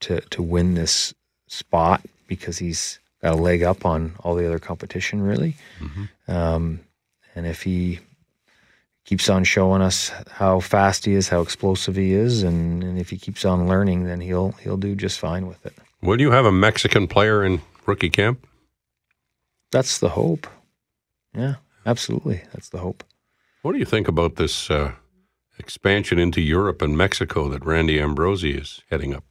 [0.00, 1.12] to to win this
[1.48, 5.54] spot because he's got a leg up on all the other competition, really.
[5.80, 6.32] Mm-hmm.
[6.32, 6.80] Um,
[7.34, 8.00] and if he
[9.04, 13.10] keeps on showing us how fast he is, how explosive he is, and, and if
[13.10, 15.74] he keeps on learning, then he'll he'll do just fine with it.
[16.02, 18.46] Will you have a Mexican player in rookie camp?
[19.70, 20.46] That's the hope.
[21.34, 22.42] Yeah, absolutely.
[22.52, 23.04] That's the hope.
[23.62, 24.92] What do you think about this uh,
[25.58, 29.24] expansion into Europe and Mexico that Randy Ambrosie is heading up?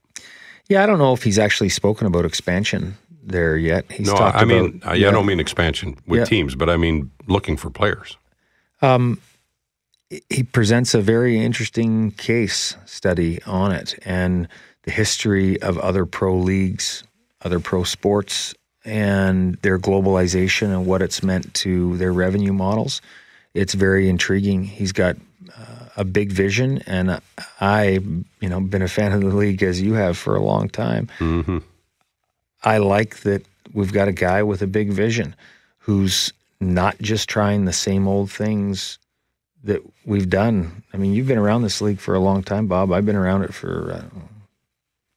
[0.68, 2.98] Yeah, I don't know if he's actually spoken about expansion
[3.30, 3.92] there yet.
[3.92, 6.26] He's no, I mean, about, yeah, I don't mean expansion with yeah.
[6.26, 8.18] teams, but I mean looking for players.
[8.82, 9.20] Um,
[10.30, 14.48] he presents a very interesting case study on it and
[14.84, 17.04] the history of other pro leagues,
[17.42, 23.02] other pro sports, and their globalization and what it's meant to their revenue models.
[23.54, 24.64] It's very intriguing.
[24.64, 25.16] He's got
[25.56, 27.20] uh, a big vision, and
[27.60, 28.00] I,
[28.40, 31.10] you know, been a fan of the league as you have for a long time.
[31.20, 31.60] Mm-hmm.
[32.64, 35.36] I like that we've got a guy with a big vision
[35.80, 39.00] who's not just trying the same old things
[39.64, 40.84] that we've done.
[40.94, 42.92] I mean, you've been around this league for a long time, Bob.
[42.92, 44.22] I've been around it for know,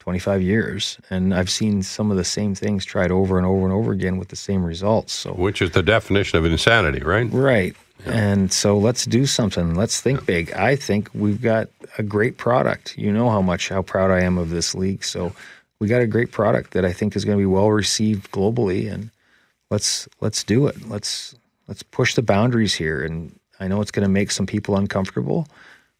[0.00, 3.72] 25 years, and I've seen some of the same things tried over and over and
[3.72, 5.12] over again with the same results.
[5.12, 7.30] So, which is the definition of insanity, right?
[7.30, 7.76] Right.
[8.04, 8.12] Yeah.
[8.12, 9.76] And so let's do something.
[9.76, 10.26] Let's think yeah.
[10.26, 10.52] big.
[10.54, 12.98] I think we've got a great product.
[12.98, 15.04] You know how much how proud I am of this league.
[15.04, 15.32] So
[15.82, 18.88] we got a great product that I think is going to be well received globally,
[18.88, 19.10] and
[19.68, 20.88] let's let's do it.
[20.88, 21.34] Let's
[21.66, 23.02] let's push the boundaries here.
[23.02, 25.48] And I know it's going to make some people uncomfortable,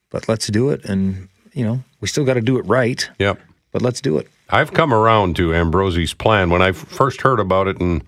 [0.09, 0.85] but let's do it.
[0.85, 3.11] And you know, we still got to do it right.
[3.19, 3.41] Yep.
[3.73, 4.31] But let's do it.
[4.51, 8.05] I've come around to Ambrosie's plan when I first heard about it, and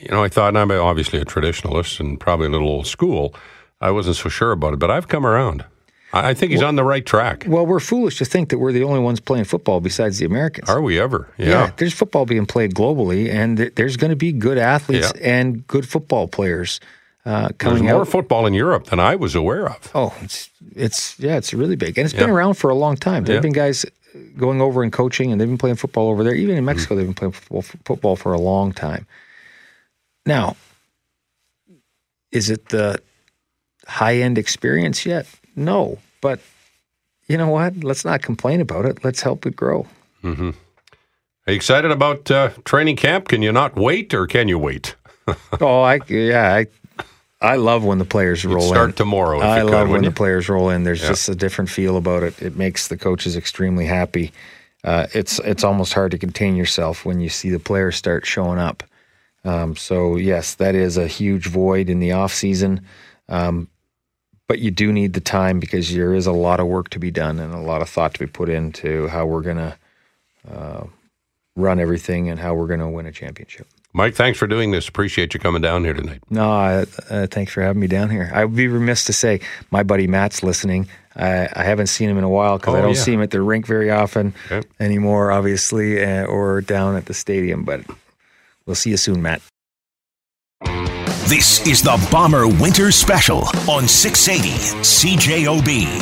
[0.00, 3.34] you know, I thought, and I'm obviously a traditionalist and probably a little old school.
[3.80, 5.64] I wasn't so sure about it, but I've come around.
[6.12, 7.44] I think he's well, on the right track.
[7.46, 10.68] Well, we're foolish to think that we're the only ones playing football besides the Americans.
[10.68, 11.28] Are we ever?
[11.36, 11.48] Yeah.
[11.48, 15.40] yeah there's football being played globally, and there's going to be good athletes yeah.
[15.40, 16.80] and good football players
[17.26, 18.08] uh, coming There's more out.
[18.08, 19.90] football in Europe than I was aware of.
[19.94, 22.20] Oh, it's it's yeah, it's really big, and it's yeah.
[22.20, 23.24] been around for a long time.
[23.24, 23.84] There've been guys
[24.38, 26.34] going over and coaching, and they've been playing football over there.
[26.34, 26.66] Even in mm-hmm.
[26.66, 29.06] Mexico, mm they've been playing football, football for a long time.
[30.24, 30.56] Now,
[32.30, 33.00] is it the
[33.88, 35.26] high end experience yet?
[35.56, 36.40] No, but
[37.26, 37.82] you know what?
[37.82, 39.02] Let's not complain about it.
[39.04, 39.86] Let's help it grow.
[40.22, 40.50] Mm-hmm.
[40.50, 43.28] Are you excited about uh, training camp?
[43.28, 44.94] Can you not wait, or can you wait?
[45.60, 46.66] oh, I yeah, I
[47.40, 48.94] I love when the players You'd roll start in.
[48.94, 49.38] tomorrow.
[49.38, 50.84] If I you could, love when wouldn't the players roll in.
[50.84, 51.08] There's Yeah.
[51.08, 52.40] just a different feel about it.
[52.42, 54.32] It makes the coaches extremely happy.
[54.84, 58.58] Uh, it's it's almost hard to contain yourself when you see the players start showing
[58.58, 58.82] up.
[59.44, 62.80] Um, so yes, that is a huge void in the off season,
[63.28, 63.68] um,
[64.48, 67.10] but you do need the time because there is a lot of work to be
[67.10, 69.76] done and a lot of thought to be put into how we're going to
[70.50, 70.84] uh,
[71.56, 73.66] run everything and how we're going to win a championship.
[73.92, 74.86] Mike, thanks for doing this.
[74.88, 76.20] Appreciate you coming down here tonight.
[76.28, 78.30] No, I, uh, thanks for having me down here.
[78.34, 80.86] I would be remiss to say my buddy Matt's listening.
[81.16, 83.00] I, I haven't seen him in a while because Oh, I don't yeah.
[83.00, 84.68] see him at the rink very often Okay.
[84.78, 87.64] anymore, obviously, uh, or down at the stadium.
[87.64, 87.80] But
[88.66, 89.40] we'll see you soon, Matt.
[91.28, 94.50] This is the Bomber Winter Special on 680
[94.84, 96.00] CJOB.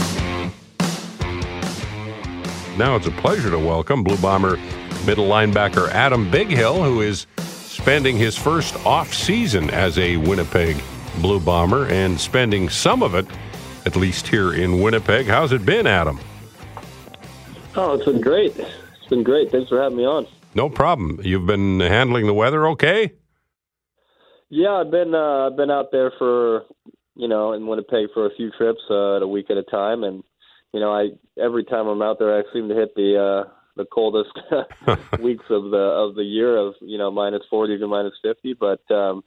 [2.77, 4.59] Now it's a pleasure to welcome Blue Bomber
[5.07, 10.77] middle linebacker Adam Bighill, who is spending his first off season as a Winnipeg
[11.23, 13.27] Blue Bomber and spending some of it,
[13.87, 15.25] at least here in Winnipeg.
[15.25, 16.21] How's it been, Adam?
[17.77, 18.55] Oh, it's been great.
[18.59, 19.51] It's been great.
[19.51, 20.27] Thanks for having me on.
[20.55, 21.19] No problem.
[21.25, 23.15] You've been handling the weather okay?
[24.57, 26.63] Yeah, I've been uh, I've been out there for
[27.17, 30.05] you know in Winnipeg for a few trips uh, at a week at a time,
[30.05, 30.23] and
[30.73, 31.09] you know I
[31.43, 34.31] every time I'm out there I seem to hit the uh, the coldest
[35.21, 38.89] weeks of the of the year of you know minus forty to minus fifty, but
[38.95, 39.25] um,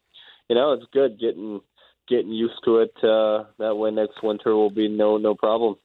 [0.47, 1.59] you know it's good getting
[2.07, 2.95] getting used to it.
[3.03, 5.75] Uh, that way next winter will be no no problem.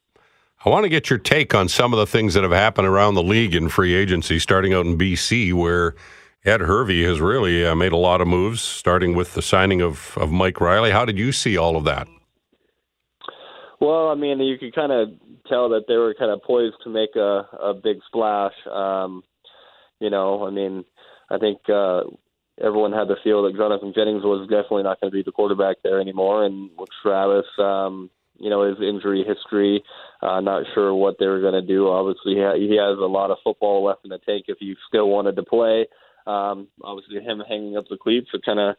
[0.65, 3.15] I want to get your take on some of the things that have happened around
[3.15, 5.97] the league in free agency, starting out in BC, where
[6.45, 10.19] Ed Hervey has really uh, made a lot of moves, starting with the signing of,
[10.19, 10.91] of Mike Reilly.
[10.91, 12.09] How did you see all of that?
[13.81, 15.11] Well, I mean, you could kind of
[15.49, 18.55] tell that they were kind of poised to make a, a big splash.
[18.71, 19.23] Um,
[20.01, 20.85] you know, I mean,
[21.31, 22.03] I think uh,
[22.61, 25.77] everyone had the feel that Jonathon Jennings was definitely not going to be the quarterback
[25.85, 29.85] there anymore, and with Travis, um, you know, his injury history,
[30.23, 31.89] uh, not sure what they were going to do.
[31.89, 35.37] Obviously, he, has a lot of football left in the tank if he still wanted
[35.37, 35.87] to play.
[36.27, 38.77] Um, obviously, him hanging up the cleats, it kind of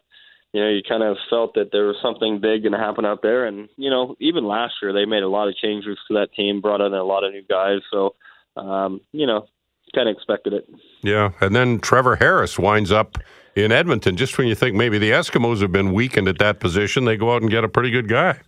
[0.53, 3.23] you know, you kind of felt that there was something big going to happen out
[3.23, 3.45] there.
[3.45, 6.62] And, you know, even last year, they made a lot of changes to that team,
[6.62, 7.79] brought in a lot of new guys.
[7.91, 8.13] So,
[8.56, 9.47] um, you know,
[9.95, 10.69] kind of expected it.
[11.01, 13.17] Yeah, and then Trevor Harris winds up
[13.56, 14.15] in Edmonton.
[14.15, 17.34] Just when you think maybe the Eskimos have been weakened at that position, they go
[17.34, 18.39] out and get a pretty good guy.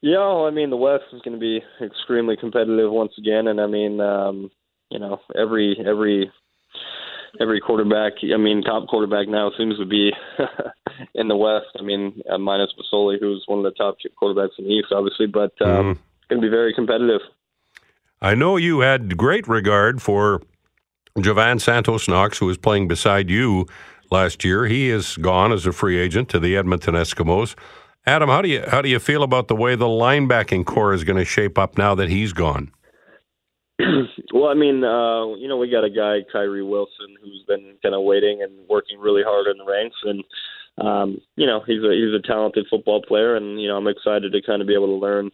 [0.00, 3.46] Yeah, well, I mean, the West is going to be extremely competitive once again.
[3.46, 4.50] And, I mean, um,
[4.90, 6.30] you know, every, every,
[7.40, 10.12] every quarterback, I mean, top quarterback now seems to be
[11.14, 11.66] in the West.
[11.78, 15.26] I mean, uh, minus Masoli, who's one of the top quarterbacks in the East, obviously,
[15.26, 17.20] but um, it's going to be very competitive.
[18.20, 20.40] I know you had great regard for
[21.20, 23.66] Jovan Santos-Knox, who was playing beside you
[24.10, 24.66] last year.
[24.66, 27.54] He is gone as a free agent to the Edmonton Eskimos.
[28.06, 31.04] Adam, how do you how do you feel about the way the linebacking corps is
[31.04, 32.70] going to shape up now that he's gone?
[34.32, 37.94] well, I mean, uh, you know, we got a guy, Kyrie Wilson, who's been kind
[37.94, 40.24] of waiting and working really hard in the ranks, and
[40.78, 44.32] um, you know, he's a he's a talented football player, and you know, I'm excited
[44.32, 45.30] to kind of be able to learn,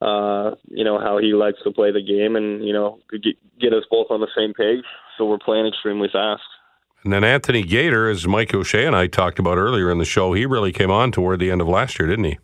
[0.00, 3.72] uh, you know, how he likes to play the game, and you know, get, get
[3.72, 4.84] us both on the same page.
[5.18, 6.42] So we're playing extremely fast.
[7.04, 10.32] And then Anthony Gaitor, as Mike O'Shea and I talked about earlier in the show,
[10.32, 12.38] he really came on toward the end of last year, didn't he?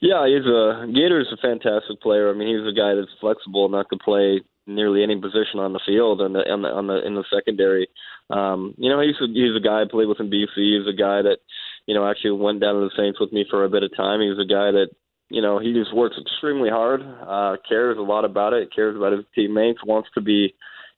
[0.00, 2.30] Yeah, he's a Gaitor's a fantastic player.
[2.30, 5.80] I mean, he's a guy that's flexible enough to play nearly any position on the
[5.86, 7.88] field and the, on the on the in the secondary.
[8.30, 10.56] Um, you know, he's a, he's a guy I played with in BC.
[10.56, 11.38] He's a guy that
[11.86, 14.20] you know actually went down to the Saints with me for a bit of time.
[14.20, 14.88] He's a guy that
[15.30, 19.12] you know he just works extremely hard, uh, cares a lot about it, cares about
[19.12, 20.54] his teammates, wants to be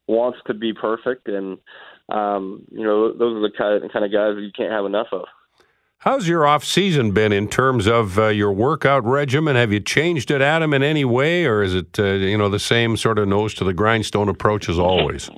[0.07, 1.59] wants to be perfect, and
[2.09, 5.09] um, you know those are the kind of, kind of guys you can't have enough
[5.13, 5.27] of.
[6.03, 9.57] How's your off season been in terms of uh, your workout regimen?
[9.57, 12.61] Have you changed it, Adam, in any way, or is it uh, you know the
[12.61, 15.29] same sort of nose to the grindstone approach as always?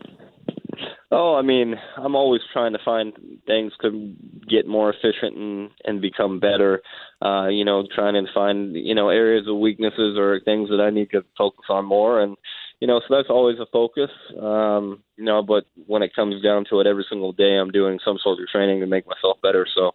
[1.11, 3.15] Oh, I mean, I'm always trying to find
[3.47, 4.15] things to
[4.51, 6.83] get more efficient and and become better.
[7.25, 10.91] Uh, you know, trying to find you know areas of weaknesses or things that I
[10.91, 12.37] need to focus on more, and
[12.81, 14.11] you know, so that's always a focus.
[14.41, 17.99] Um, you know, but when it comes down to it, every single day I'm doing
[18.05, 19.67] some sort of training to make myself better.
[19.75, 19.93] So,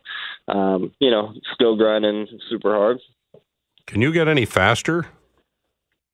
[0.48, 3.00] um, you know, still grinding super hard.
[3.88, 5.06] Can you get any faster?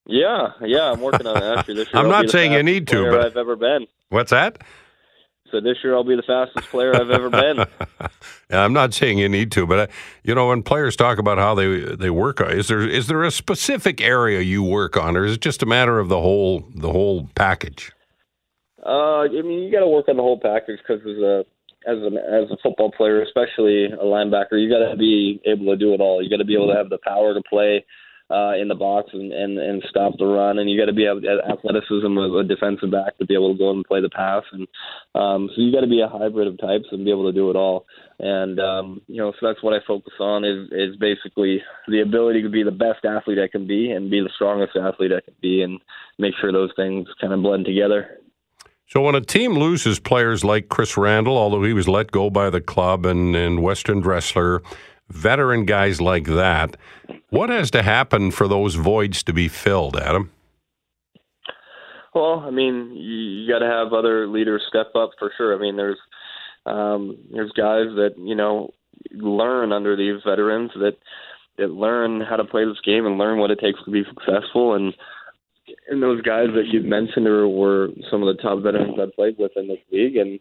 [0.07, 1.57] Yeah, yeah, I'm working on it.
[1.57, 3.87] Actually, this year I'm not saying you need to, but- I've ever been.
[4.09, 4.61] What's that?
[5.51, 7.65] So this year I'll be the fastest player I've ever been.
[8.49, 9.87] I'm not saying you need to, but uh,
[10.23, 13.31] you know when players talk about how they they work, is there is there a
[13.31, 16.91] specific area you work on, or is it just a matter of the whole the
[16.91, 17.91] whole package?
[18.85, 21.45] Uh, I mean, you got to work on the whole package because as a
[21.87, 25.77] as an as a football player, especially a linebacker, you got to be able to
[25.77, 26.21] do it all.
[26.23, 27.85] You got to be able to have the power to play
[28.31, 30.59] uh, in the box and, and, and stop the run.
[30.59, 33.57] And you got to be able athleticism of a defensive back to be able to
[33.57, 34.43] go and play the pass.
[34.51, 34.67] And
[35.15, 37.49] um, so you got to be a hybrid of types and be able to do
[37.49, 37.85] it all.
[38.19, 42.43] And um, you know, so that's what I focus on is is basically the ability
[42.43, 45.33] to be the best athlete I can be and be the strongest athlete I can
[45.41, 45.79] be, and
[46.19, 48.19] make sure those things kind of blend together.
[48.87, 52.49] So when a team loses players like Chris Randle, although he was let go by
[52.49, 54.61] the club, and, and Weston Dressler,
[55.13, 56.77] veteran guys like that,
[57.29, 60.31] what has to happen for those voids to be filled, Adam?
[62.13, 65.55] Well, I mean, you, you got to have other leaders step up for sure.
[65.55, 65.99] I mean, there's
[66.65, 68.71] um, there's guys that you know
[69.11, 70.97] learn under these veterans that
[71.57, 74.75] that learn how to play this game and learn what it takes to be successful.
[74.75, 74.93] And
[75.89, 79.37] and those guys that you've mentioned are, were some of the top veterans I played
[79.37, 80.39] with in this league, and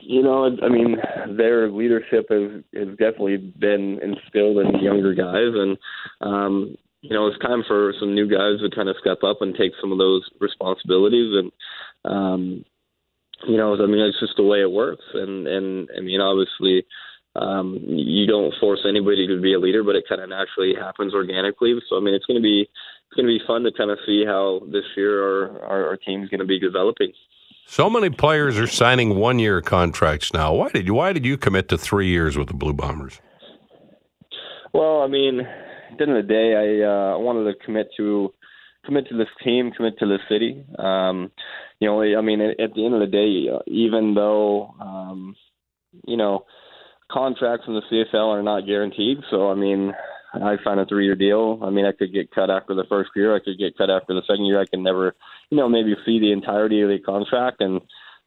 [0.00, 0.96] you know, I mean,
[1.36, 5.78] their leadership has has definitely been instilled in younger guys, and
[6.20, 9.54] um, you know, it's time for some new guys to kind of step up and
[9.54, 11.32] take some of those responsibilities.
[11.34, 11.52] And
[12.04, 12.64] um,
[13.46, 15.04] you know, I mean, it's just the way it works.
[15.14, 16.86] And and I mean, obviously,
[17.34, 21.14] um, you don't force anybody to be a leader, but it kind of naturally happens
[21.14, 21.74] organically.
[21.88, 23.98] So I mean, it's going to be it's going to be fun to kind of
[24.06, 27.12] see how this year our our, our team's going to be developing.
[27.68, 30.54] So many players are signing one-year contracts now.
[30.54, 33.20] Why did you Why did you commit to three years with the Blue Bombers?
[34.72, 38.32] Well, I mean, at the end of the day, I uh, wanted to commit to
[38.84, 40.64] commit to this team, commit to the city.
[40.78, 41.32] Um,
[41.80, 45.34] you know, I mean, at, at the end of the day, even though um,
[46.06, 46.46] you know
[47.10, 49.92] contracts in the CFL are not guaranteed, so I mean,
[50.34, 51.60] I signed a three-year deal.
[51.62, 53.34] I mean, I could get cut after the first year.
[53.34, 54.60] I could get cut after the second year.
[54.60, 55.14] I can never,
[55.50, 57.60] you know, maybe see the entirety of the contract.
[57.60, 57.80] And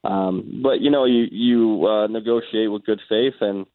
[0.04, 3.66] um, but you know, you you uh, negotiate with good faith, and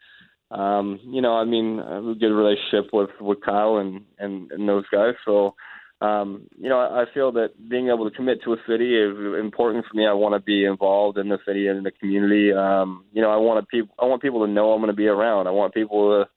[0.50, 4.50] um, you know, I mean, I have a good relationship with with Kyle and and,
[4.52, 5.14] and those guys.
[5.24, 5.54] So.
[6.00, 9.86] Um, you know, I feel that being able to commit to a city is important
[9.86, 10.06] for me.
[10.06, 12.52] I want to be involved in the city and in the community.
[12.52, 13.94] Um, you know, I want to people.
[13.98, 15.46] I want people to know I'm going to be around.
[15.46, 16.28] I want people to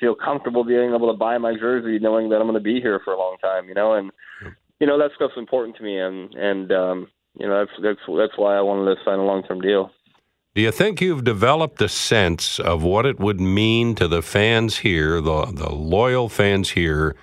[0.00, 3.00] feel comfortable being able to buy my jersey, knowing that I'm going to be here
[3.04, 3.68] for a long time.
[3.68, 4.10] You know, and
[4.82, 7.06] you know that stuff's important to me, and and um,
[7.38, 9.92] you know that's that's that's why I wanted to sign a long term deal.
[10.56, 14.78] Do you think you've developed a sense of what it would mean to the fans
[14.78, 17.14] here, the the loyal fans here,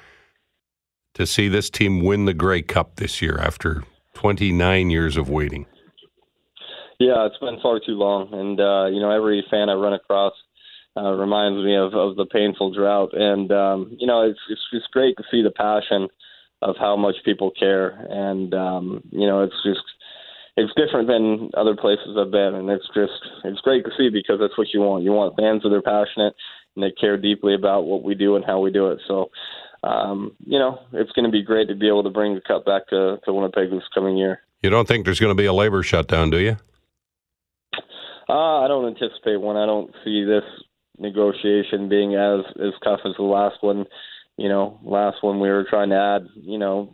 [1.16, 3.84] to see this team win the Grey Cup this year after
[4.14, 5.66] 29 years of waiting?
[6.98, 10.34] Yeah, it's been far too long, and uh, you know every fan I run across
[10.96, 13.10] uh, reminds me of, of the painful drought.
[13.14, 16.08] And um, you know, it's, it's it's great to see the passion
[16.62, 19.84] of how much people care, and um, you know, it's just
[20.58, 24.40] it's different than other places I've been, and it's just it's great to see because
[24.40, 25.04] that's what you want.
[25.04, 26.36] You want fans that are passionate
[26.76, 29.00] and they care deeply about what we do and how we do it.
[29.08, 29.30] So.
[29.82, 32.66] Um, you know, it's going to be great to be able to bring the cup
[32.66, 34.42] back to, to Winnipeg this coming year.
[34.62, 36.58] You don't think there's going to be a labor shutdown, do you?
[38.28, 39.56] Uh, I don't anticipate one.
[39.56, 40.44] I don't see this
[40.98, 43.86] negotiation being as as tough as the last one.
[44.40, 46.94] You know, last one we were trying to add, you know,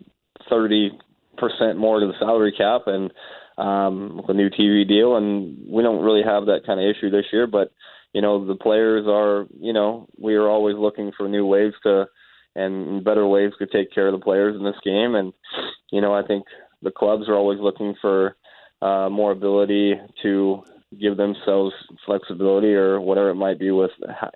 [0.49, 0.91] thirty
[1.37, 3.11] percent more to the salary cap and
[3.57, 7.09] um with a new TV deal and we don't really have that kind of issue
[7.09, 7.71] this year, but
[8.13, 12.05] you know, the players are, you know, we are always looking for new ways to
[12.55, 15.31] and better ways to take care of the players in this game and
[15.91, 16.45] you know, I think
[16.81, 18.35] the clubs are always looking for
[18.81, 19.93] uh more ability
[20.23, 20.63] to
[20.99, 21.73] give themselves
[22.05, 23.91] flexibility or whatever it might be with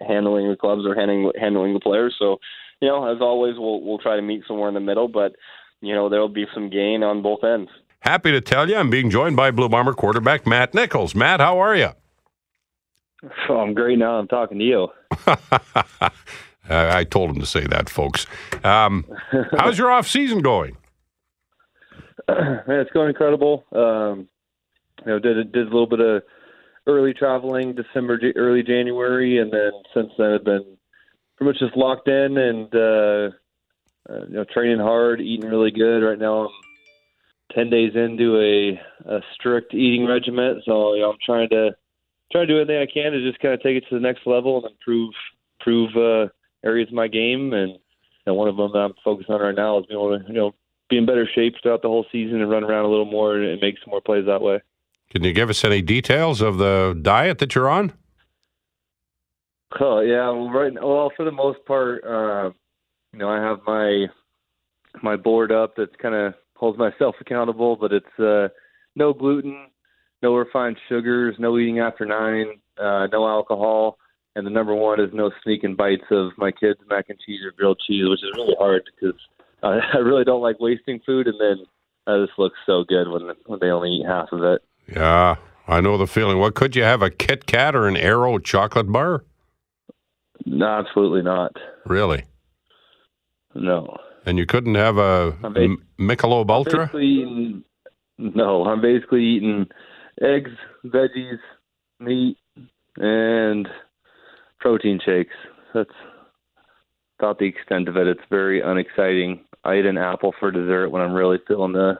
[0.07, 2.15] handling the clubs or handling handling the players.
[2.19, 2.37] So,
[2.81, 5.35] you know, as always, we'll we'll try to meet somewhere in the middle, but
[5.81, 7.69] you know, there'll be some gain on both ends.
[8.01, 11.13] Happy to tell you, I'm being joined by Blue Bomber quarterback Matt Nichols.
[11.13, 11.89] Matt, how are you?
[13.49, 14.13] Oh, I'm great now.
[14.13, 14.87] I'm talking to you.
[16.69, 18.25] I told him to say that, folks.
[18.63, 19.05] Um,
[19.57, 20.77] how's your off season going?
[22.29, 23.65] it's going incredible.
[23.73, 24.29] Um,
[25.05, 26.23] you know, did did a little bit of
[26.87, 30.77] early traveling December, early January, and then since then I've been
[31.39, 33.29] pretty much just locked in and uh,
[34.09, 35.99] uh, you know training hard, eating really good.
[35.99, 36.49] Right now I'm
[37.55, 41.71] ten days into a, a strict eating regimen, so you know I'm trying to
[42.31, 44.27] try to do anything I can to just kind of take it to the next
[44.27, 45.13] level and improve
[45.59, 46.31] improve uh,
[46.63, 47.53] areas of my game.
[47.53, 47.79] And you
[48.27, 50.33] know, one of them that I'm focused on right now is being able to you
[50.33, 50.55] know
[50.89, 53.61] be in better shape throughout the whole season and run around a little more and
[53.61, 54.59] make some more plays that way.
[55.11, 57.93] Can you give us any details of the diet that you're on?
[59.79, 60.73] Oh yeah, well, right.
[60.73, 62.51] Well, for the most part, uh,
[63.13, 64.07] you know, I have my
[65.03, 68.49] my board up that's kind of holds myself accountable, but it's uh,
[68.95, 69.67] no gluten,
[70.21, 73.97] no refined sugars, no eating after nine, uh, no alcohol,
[74.35, 77.51] and the number one is no sneaking bites of my kids' mac and cheese or
[77.51, 79.19] grilled cheese, which is really hard because
[79.61, 81.65] I really don't like wasting food, and then
[82.07, 84.63] uh, this looks so good when when they only eat half of it.
[84.87, 85.35] Yeah,
[85.67, 86.39] I know the feeling.
[86.39, 89.23] What could you have a Kit Kat or an Aero chocolate bar?
[90.45, 91.53] No, absolutely not.
[91.85, 92.23] Really?
[93.55, 93.97] No.
[94.25, 96.85] And you couldn't have a M- Michelob Ultra?
[96.85, 97.63] Basically eating,
[98.17, 99.67] no, I'm basically eating
[100.21, 100.51] eggs,
[100.85, 101.39] veggies,
[101.99, 102.37] meat,
[102.97, 103.67] and
[104.59, 105.35] protein shakes.
[105.73, 105.89] That's
[107.19, 108.07] about the extent of it.
[108.07, 109.45] It's very unexciting.
[109.63, 111.99] I eat an apple for dessert when I'm really feeling the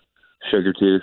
[0.50, 1.02] sugar tooth.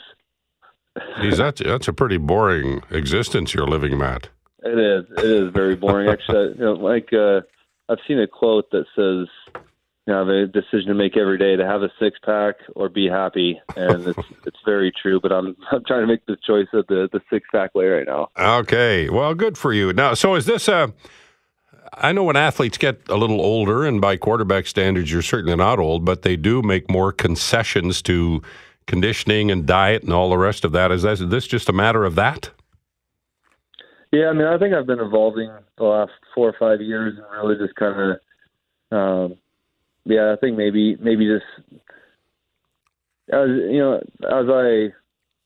[1.21, 4.31] Geez, that's that's a pretty boring existence you're living, Matt.
[4.67, 5.19] It is.
[5.19, 6.09] It is very boring.
[6.09, 7.41] Actually, you know, like uh,
[7.89, 9.29] I've seen a quote that says,
[10.07, 13.09] "You have a decision to make every day to have a six pack or be
[13.09, 15.21] happy," and it's it's very true.
[15.21, 18.07] But I'm I'm trying to make the choice of the the six pack way right
[18.07, 18.29] now.
[18.39, 19.93] Okay, well, good for you.
[19.93, 20.93] Now, so is this a?
[21.95, 25.79] I know when athletes get a little older, and by quarterback standards, you're certainly not
[25.79, 28.43] old, but they do make more concessions to
[28.87, 32.15] conditioning and diet and all the rest of that, is this just a matter of
[32.15, 32.51] that?
[34.13, 37.27] Yeah, I mean, I think I've been evolving the last four or five years and
[37.33, 38.19] really just kind
[38.93, 39.39] of, um,
[40.05, 41.81] yeah, I think maybe maybe just
[43.33, 44.93] as you know, as I, you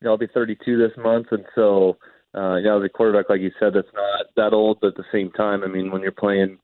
[0.03, 1.97] know, I'll be 32 this month, and so
[2.35, 4.97] uh, you know, as a quarterback, like you said, that's not that old, but at
[4.97, 6.59] the same time, I mean, when you're playing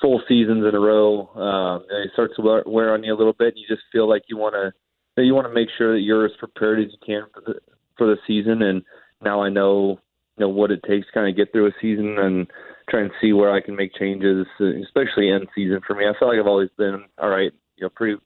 [0.00, 3.48] full seasons in a row, um, it starts to wear on you a little bit.
[3.48, 6.26] And you just feel like you want to you want to make sure that you're
[6.26, 7.58] as prepared as you can for the
[7.96, 8.62] for the season.
[8.62, 8.82] And
[9.22, 9.98] now I know
[10.38, 12.46] you know what it takes to kind of get through a season and
[12.88, 16.04] try and see where I can make changes, especially end season for me.
[16.06, 18.20] I feel like I've always been all right, you know, pretty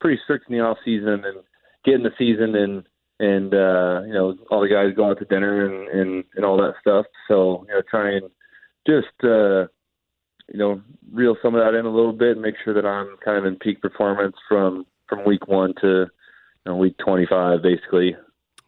[0.00, 1.38] pretty strict in the off season and
[1.84, 2.84] get in the season and
[3.20, 6.56] and uh, you know all the guys go out to dinner and and and all
[6.56, 7.06] that stuff.
[7.28, 8.30] So you know, try and
[8.86, 9.68] just uh,
[10.48, 10.80] you know
[11.12, 13.44] reel some of that in a little bit and make sure that I'm kind of
[13.44, 16.06] in peak performance from from week one to
[16.64, 18.16] you know, week 25, basically.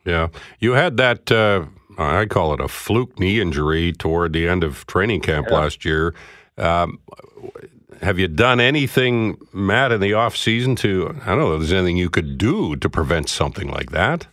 [0.05, 0.29] Yeah,
[0.59, 1.31] you had that.
[1.31, 1.67] Uh,
[1.99, 5.57] I call it a fluke knee injury toward the end of training camp yeah.
[5.57, 6.15] last year.
[6.57, 7.01] Um,
[8.01, 11.17] have you done anything, Matt, in the off season to?
[11.23, 11.53] I don't know.
[11.55, 14.27] If there's anything you could do to prevent something like that?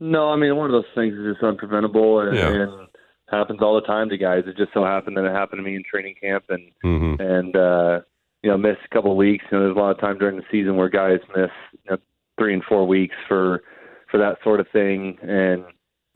[0.00, 2.48] No, I mean one of those things is just unpreventable and, yeah.
[2.48, 2.88] and
[3.30, 4.44] happens all the time to guys.
[4.46, 7.20] It just so happened that it happened to me in training camp, and mm-hmm.
[7.20, 8.00] and uh,
[8.42, 9.44] you know, miss a couple of weeks.
[9.50, 11.98] You know, there's a lot of time during the season where guys miss you know,
[12.38, 13.62] three and four weeks for
[14.10, 15.64] for that sort of thing, and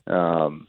[0.07, 0.67] um,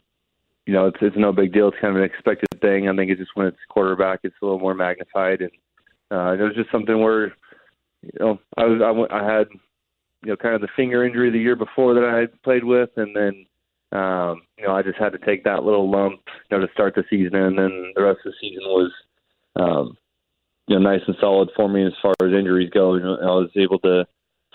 [0.65, 1.69] you know, it's it's no big deal.
[1.69, 2.89] It's kind of an expected thing.
[2.89, 5.51] I think it's just when it's quarterback, it's a little more magnified, and
[6.11, 7.27] uh, it was just something where
[8.01, 9.47] you know I was I, I had
[10.23, 12.89] you know kind of the finger injury the year before that I had played with,
[12.97, 13.45] and then.
[13.89, 16.19] Um, you know, I just had to take that little lump,
[16.51, 18.91] you know, to start the season, and then the rest of the season was,
[19.55, 19.97] um,
[20.67, 22.95] you know nice and solid for me as far as injuries go.
[22.95, 24.05] You know, I was able to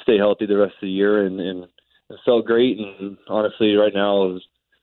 [0.03, 2.79] stay healthy the rest of the year and, and it felt great.
[2.79, 4.43] And honestly, right now, his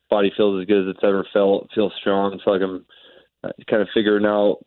[0.09, 1.69] body feels as good as it's ever felt.
[1.73, 2.33] Feels strong.
[2.33, 2.85] It's like I'm
[3.43, 4.57] uh, kind of figuring out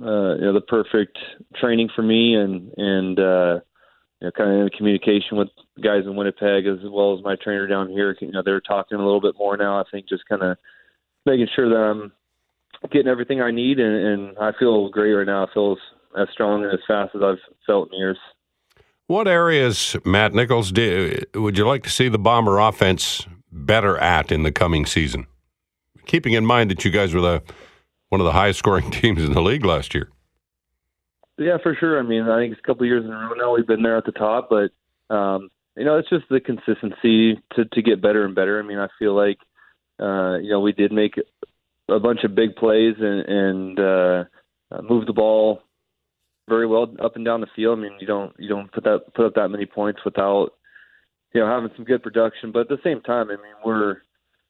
[0.00, 1.18] uh, you know the perfect
[1.60, 3.60] training for me and and uh,
[4.20, 5.48] you know kind of in communication with
[5.82, 8.16] guys in Winnipeg as well as my trainer down here.
[8.20, 9.80] You know they're talking a little bit more now.
[9.80, 10.56] I think just kind of
[11.26, 12.12] making sure that I'm
[12.92, 15.46] getting everything I need, and, and I feel great right now.
[15.46, 18.18] I feel as, as strong and as fast as I've felt in years.
[19.06, 24.32] What areas, Matt Nichols, do, would you like to see the Bomber offense better at
[24.32, 25.26] in the coming season?
[26.06, 27.42] Keeping in mind that you guys were the
[28.10, 30.10] one of the highest scoring teams in the league last year.
[31.38, 31.98] Yeah, for sure.
[31.98, 33.96] I mean, I think it's a couple years in a row now we've been there
[33.96, 34.70] at the top, but
[35.14, 38.60] um, you know, it's just the consistency to to get better and better.
[38.60, 39.38] I mean, I feel like
[40.00, 41.14] uh, you know we did make
[41.88, 44.24] a bunch of big plays and, and uh,
[44.88, 45.62] move the ball
[46.48, 47.78] very well up and down the field.
[47.78, 50.50] I mean, you don't you don't put that put up that many points without
[51.34, 52.52] you know having some good production.
[52.52, 53.96] But at the same time, I mean, we're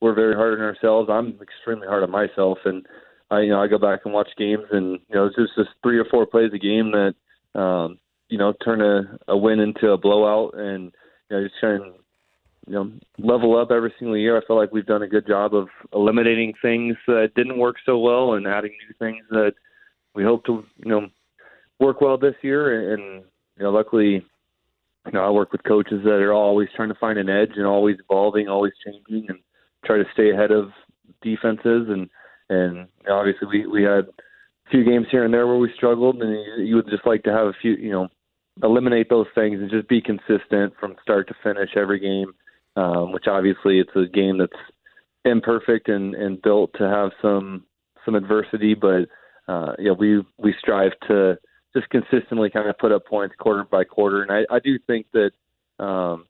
[0.01, 1.09] we're very hard on ourselves.
[1.11, 2.85] I'm extremely hard on myself, and
[3.31, 5.69] I you know I go back and watch games, and you know it's just just
[5.83, 9.89] three or four plays a game that um, you know turn a, a win into
[9.89, 10.91] a blowout, and
[11.29, 11.93] you know just trying
[12.67, 14.37] you know level up every single year.
[14.37, 17.97] I feel like we've done a good job of eliminating things that didn't work so
[17.97, 19.53] well and adding new things that
[20.13, 21.07] we hope to you know
[21.79, 22.93] work well this year.
[22.93, 23.23] And
[23.57, 24.23] you know, luckily,
[25.05, 27.65] you know I work with coaches that are always trying to find an edge and
[27.65, 29.39] always evolving, always changing, and
[29.85, 30.69] try to stay ahead of
[31.21, 31.87] defenses.
[31.89, 32.09] And
[32.49, 36.31] and obviously we we had a few games here and there where we struggled, and
[36.31, 38.07] you, you would just like to have a few you know
[38.63, 42.31] eliminate those things and just be consistent from start to finish every game
[42.75, 44.51] um, which obviously it's a game that's
[45.23, 47.63] imperfect and and built to have some
[48.03, 49.07] some adversity, but
[49.47, 51.37] uh, you know we we strive to
[51.75, 55.07] just consistently kind of put up points quarter by quarter, and I, I do think
[55.13, 55.31] that
[55.83, 56.25] um,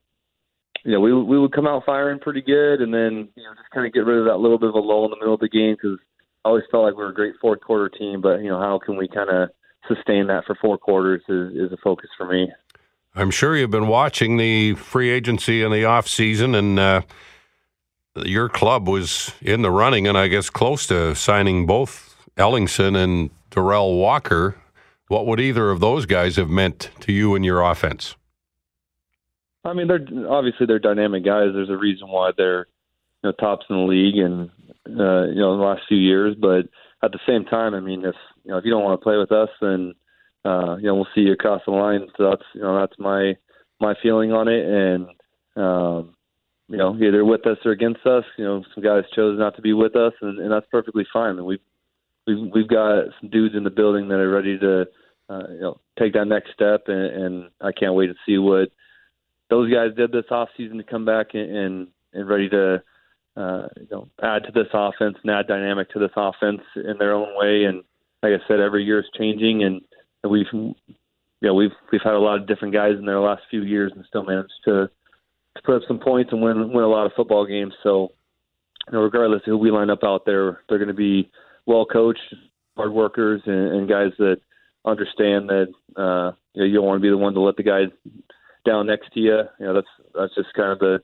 [0.84, 3.70] you know we we would come out firing pretty good, and then you know just
[3.74, 5.40] kind of get rid of that little bit of a lull in the middle of
[5.40, 6.00] the game because
[6.44, 8.80] I always felt like we were a great fourth quarter team, but you know how
[8.84, 9.50] can we kind of
[9.88, 12.52] sustain that for four quarters is, is a focus for me.
[13.16, 17.02] I'm sure you've been watching the free agency in the off season, and uh,
[18.16, 23.30] your club was in the running, and I guess close to signing both Ellingson and
[23.52, 24.56] Derel Walker.
[25.08, 28.16] What would either of those guys have meant to you and your offense?
[29.64, 31.50] I mean, they're obviously they're dynamic guys.
[31.54, 32.68] There's a reason why they're
[33.24, 34.50] you know tops in the league, and
[34.88, 36.36] uh, you know in the last few years.
[36.40, 36.68] But
[37.04, 39.18] at the same time, I mean, if you know if you don't want to play
[39.18, 39.94] with us, then
[40.44, 42.08] uh, you know we'll see you across the line.
[42.18, 43.34] So that's you know that's my
[43.80, 45.08] my feeling on it, and
[45.56, 46.16] um,
[46.68, 48.24] you know either with us or against us.
[48.38, 51.38] You know some guys chose not to be with us, and, and that's perfectly fine.
[51.38, 51.60] And we've
[52.28, 54.82] we've we've got some dudes in the building that are ready to
[55.30, 58.70] uh, you know take that next step, and, and I can't wait to see what
[59.50, 62.82] those guys did this off season to come back and and, and ready to
[63.38, 67.14] uh, you know, add to this offense and add dynamic to this offense in their
[67.14, 67.66] own way.
[67.66, 67.84] And
[68.24, 69.82] like I said, every year is changing, and
[70.30, 70.74] we've, you
[71.42, 74.06] know, we've we've had a lot of different guys in their last few years, and
[74.08, 74.90] still managed to
[75.56, 77.74] to put up some points and win win a lot of football games.
[77.84, 78.14] So,
[78.88, 81.30] you know, regardless of who we line up out there, they're going to be
[81.66, 82.34] well coached,
[82.78, 84.38] hard workers, and, and guys that
[84.86, 87.64] understand that uh, you, know, you don't want to be the one to let the
[87.64, 87.90] guys
[88.66, 89.42] down next to you.
[89.60, 91.00] You know, that's that's just kind of the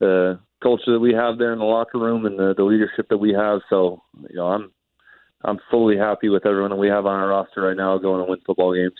[0.00, 3.18] the culture that we have there in the locker room and the, the leadership that
[3.18, 3.60] we have.
[3.70, 4.72] So, you know, I'm
[5.44, 8.30] I'm fully happy with everyone that we have on our roster right now going to
[8.30, 8.94] win football games.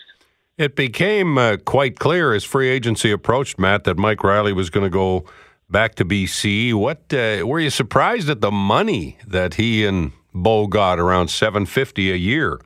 [0.57, 4.85] It became uh, quite clear as free agency approached, Matt, that Mike Reilly was going
[4.85, 5.25] to go
[5.69, 6.73] back to BC.
[6.73, 11.65] What uh, were you surprised at the money that he and Bo got around seven
[11.65, 12.59] fifty a year?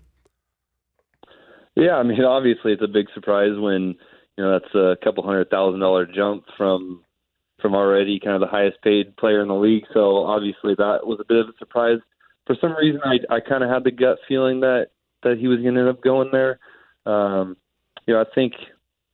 [1.75, 3.95] Yeah, I mean, obviously it's a big surprise when
[4.37, 7.03] you know that's a couple hundred thousand dollar jump from
[7.61, 9.83] from already kind of the highest paid player in the league.
[9.93, 11.99] So obviously that was a bit of a surprise.
[12.47, 14.87] For some reason, I I kind of had the gut feeling that
[15.23, 16.59] that he was going to end up going there.
[17.05, 17.57] Um,
[18.07, 18.53] you know, I think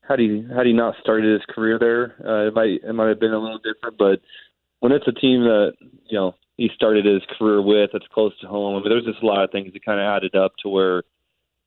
[0.07, 3.19] had he had he not started his career there, uh, it might it might have
[3.19, 3.97] been a little different.
[3.97, 4.21] But
[4.79, 5.73] when it's a team that
[6.09, 8.75] you know he started his career with, that's close to home.
[8.75, 11.03] I mean, there's just a lot of things that kind of added up to where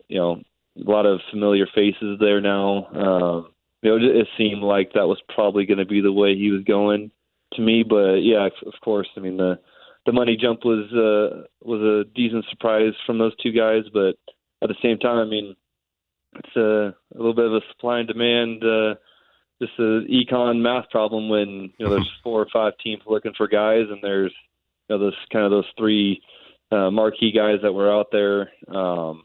[0.09, 0.43] you know
[0.77, 2.87] a lot of familiar faces there now.
[2.87, 6.51] Um, you know, it seemed like that was probably going to be the way he
[6.51, 7.11] was going
[7.55, 7.85] to me.
[7.89, 9.59] But yeah, of course, I mean the
[10.07, 13.85] the money jump was uh, was a decent surprise from those two guys.
[13.93, 14.17] But
[14.63, 15.55] at the same time, I mean,
[16.35, 18.95] it's a, a little bit of a supply and demand, uh,
[19.61, 23.47] just a econ math problem when you know there's four or five teams looking for
[23.47, 24.35] guys, and there's
[24.91, 26.21] you know those kind of those three
[26.73, 28.51] uh, marquee guys that were out there.
[28.69, 29.25] Um,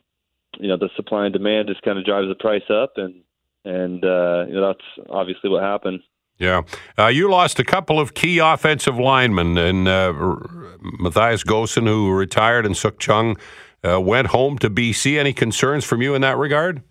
[0.60, 3.22] you know, the supply and demand just kind of drives the price up, and
[3.66, 6.02] and uh, you know, that's obviously what happened.
[6.38, 6.62] Yeah,
[7.00, 10.14] uh, you lost a couple of key offensive linemen, and uh,
[11.00, 13.40] Matthias Goossen, who retired, and Sukh Chungh
[13.88, 15.18] uh, went home to BC.
[15.18, 16.84] Any concerns from you in that regard?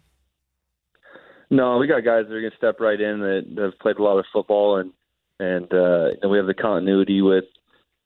[1.50, 3.98] No, we got guys that are going to step right in that, that have played
[3.98, 4.92] a lot of football, and
[5.38, 7.44] and uh, you we have the continuity with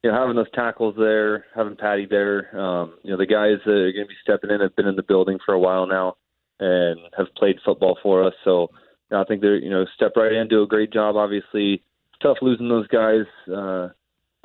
[0.03, 2.59] you know having those tackles there, having Patty there.
[2.59, 4.97] Um, you know, the guys that are going to be stepping in have been in
[4.97, 6.17] the building for a while now
[6.61, 8.35] and have played football for us.
[8.45, 11.17] So you know, I think they're you know step right in, do a great job.
[11.17, 11.83] Obviously,
[12.23, 13.27] tough losing those guys.
[13.49, 13.89] Uh,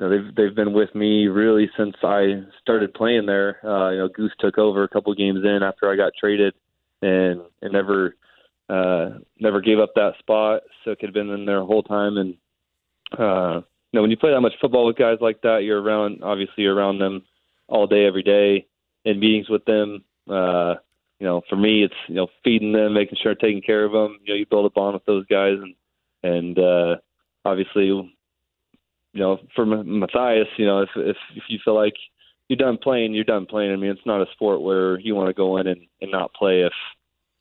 [0.00, 3.64] know, they've they've been with me really since I started playing there.
[3.64, 6.54] Uh, you know, Goose took over a couple games in after I got traded,
[7.02, 8.16] and and never
[8.68, 10.62] uh, never gave up that spot.
[10.84, 12.16] So could have been in there the whole time.
[12.16, 12.36] And
[13.18, 13.60] uh,
[13.94, 16.22] know, when you play that much football with guys like that, you're around.
[16.22, 17.22] Obviously, you're around them
[17.68, 18.66] all day, every day,
[19.04, 20.04] in meetings with them.
[20.28, 20.74] Uh,
[21.20, 24.18] you know, for me, it's you know feeding them, making sure taking care of them.
[24.24, 25.74] You know, you build a bond with those guys, and
[26.22, 26.96] and uh,
[27.44, 28.10] obviously, you
[29.14, 31.94] know, for Matthias, you know, if if if you feel like
[32.48, 33.72] you're done playing, you're done playing.
[33.72, 36.34] I mean, it's not a sport where you want to go in and, and not
[36.34, 36.72] play if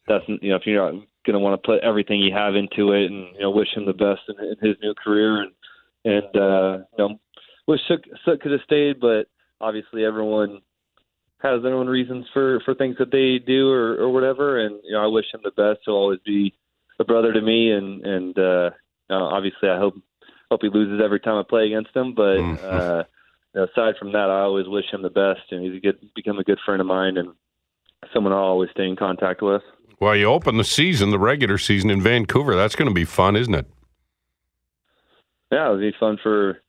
[0.08, 2.92] that's you know if you're not going to want to put everything you have into
[2.92, 5.52] it, and you know, wish him the best in, in his new career, and
[6.06, 7.20] and uh, you know,
[7.68, 9.28] wish Sukh, Sukh could have stayed, but
[9.62, 10.62] obviously everyone
[11.42, 14.60] has their own reasons for for things that they do or or whatever.
[14.60, 15.82] And you know, I wish him the best.
[15.86, 16.54] He'll always be
[17.00, 18.70] a brother to me, and and uh,
[19.10, 19.96] obviously, I hope
[20.50, 22.14] hope he loses every time I play against him.
[22.14, 22.66] But mm-hmm.
[22.66, 23.04] uh,
[23.54, 25.98] you know, aside from that, I always wish him the best, and he's a good
[26.16, 27.30] become a good friend of mine and
[28.14, 29.62] someone I'll always stay in contact with.
[30.00, 32.56] Well, you open the season, the regular season in Vancouver.
[32.56, 33.68] That's going to be fun, isn't it?
[35.54, 36.62] Yeah, it'll be fun for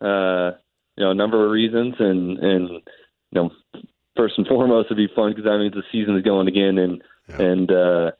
[0.00, 0.56] uh,
[0.96, 2.80] you know a number of reasons, and and you
[3.34, 3.50] know
[4.16, 7.02] first and foremost it'd be fun because that means the season is going again, and
[7.28, 7.42] yeah.
[7.42, 8.10] and uh,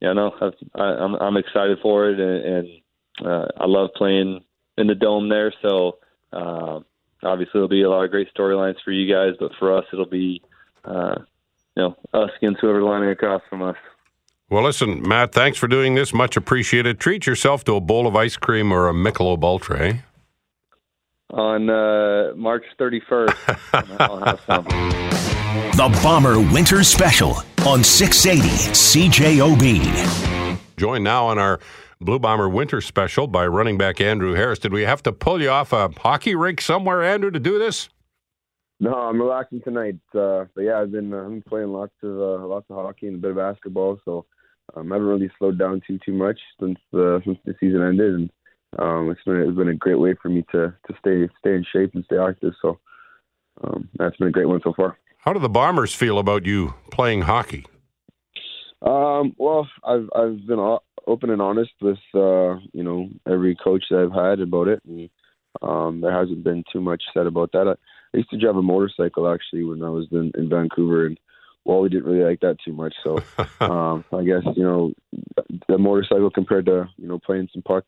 [0.00, 0.32] yeah, no,
[0.76, 4.40] I, I'm I'm excited for it, and, and uh, I love playing
[4.78, 5.52] in the dome there.
[5.62, 5.98] So
[6.32, 6.78] uh,
[7.22, 10.06] obviously there'll be a lot of great storylines for you guys, but for us it'll
[10.06, 10.42] be
[10.84, 11.16] uh,
[11.76, 13.76] you know us against whoever's lining across from us.
[14.50, 16.12] Well, listen, Matt, thanks for doing this.
[16.12, 16.98] Much appreciated.
[16.98, 19.80] Treat yourself to a bowl of ice cream or a Michelob Ultra.
[19.80, 19.98] Eh?
[21.30, 24.64] On uh, March 31st, I'll have some.
[25.76, 30.58] the Bomber Winter Special on 680 CJOB.
[30.76, 31.60] Join now on our
[32.00, 34.58] Blue Bomber Winter Special by running back Andrew Harris.
[34.58, 37.88] Did we have to pull you off a hockey rink somewhere, Andrew, to do this?
[38.80, 40.00] No, I'm relaxing tonight.
[40.12, 43.16] Uh, but yeah, I've been uh, I'm playing lots of uh, lots of hockey and
[43.16, 44.26] a bit of basketball, so
[44.76, 48.14] um, I haven't really slowed down too too much since the since the season ended,
[48.14, 48.30] and
[48.78, 51.64] um, it's been it's been a great way for me to to stay stay in
[51.72, 52.54] shape and stay active.
[52.62, 52.78] So
[53.64, 54.98] um, that's been a great one so far.
[55.18, 57.66] How do the Bombers feel about you playing hockey?
[58.82, 63.98] Um, well, I've I've been open and honest with uh, you know every coach that
[63.98, 65.10] I've had about it, and
[65.62, 67.68] um, there hasn't been too much said about that.
[67.68, 67.72] I,
[68.14, 71.18] I used to drive a motorcycle actually when I was in, in Vancouver, and
[71.70, 72.94] Wally didn't really like that too much.
[73.04, 73.18] So
[73.60, 74.92] um, I guess you know
[75.68, 77.84] the motorcycle compared to you know playing some puck,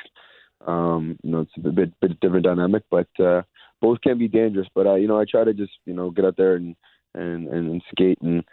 [0.66, 3.42] um, you know it's a bit bit different dynamic, but uh,
[3.80, 4.68] both can be dangerous.
[4.74, 6.76] But uh, you know I try to just you know get out there and
[7.14, 8.44] and and, and skate and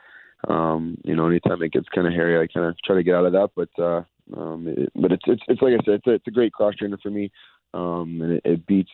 [0.48, 3.16] um, you know anytime it gets kind of hairy, I kind of try to get
[3.16, 3.50] out of that.
[3.56, 4.02] But uh,
[4.36, 6.76] um, it, but it's it's it's like I said, it's a, it's a great cross
[6.76, 7.32] trainer for me,
[7.76, 8.92] um, and it, it beats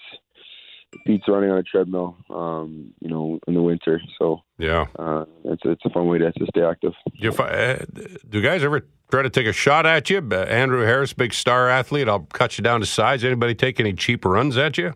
[1.06, 4.02] beats running on a treadmill, um, you know, in the winter.
[4.20, 6.94] So yeah, uh, it's it's a fun way to, to stay active.
[7.06, 7.86] Do, you, uh,
[8.30, 10.18] do guys ever try to take a shot at you?
[10.18, 12.08] Andrew Harris, big star athlete.
[12.08, 13.24] I'll cut you down to size.
[13.24, 14.94] Anybody take any cheap runs at you?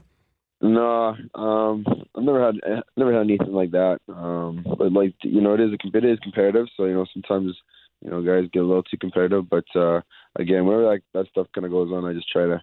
[0.62, 1.86] No, um,
[2.16, 2.56] I've never had
[2.98, 4.00] never had anything like that.
[4.10, 6.68] Um, but like you know, it is a, it is competitive.
[6.76, 7.56] So you know, sometimes
[8.02, 9.50] you know guys get a little too competitive.
[9.50, 10.02] But uh,
[10.38, 12.62] again, whenever that, that stuff kind of goes on, I just try to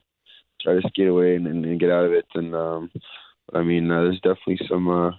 [0.61, 2.27] try to skate away and, and, and get out of it.
[2.35, 2.91] And um,
[3.55, 5.11] I mean, uh, there's definitely some uh,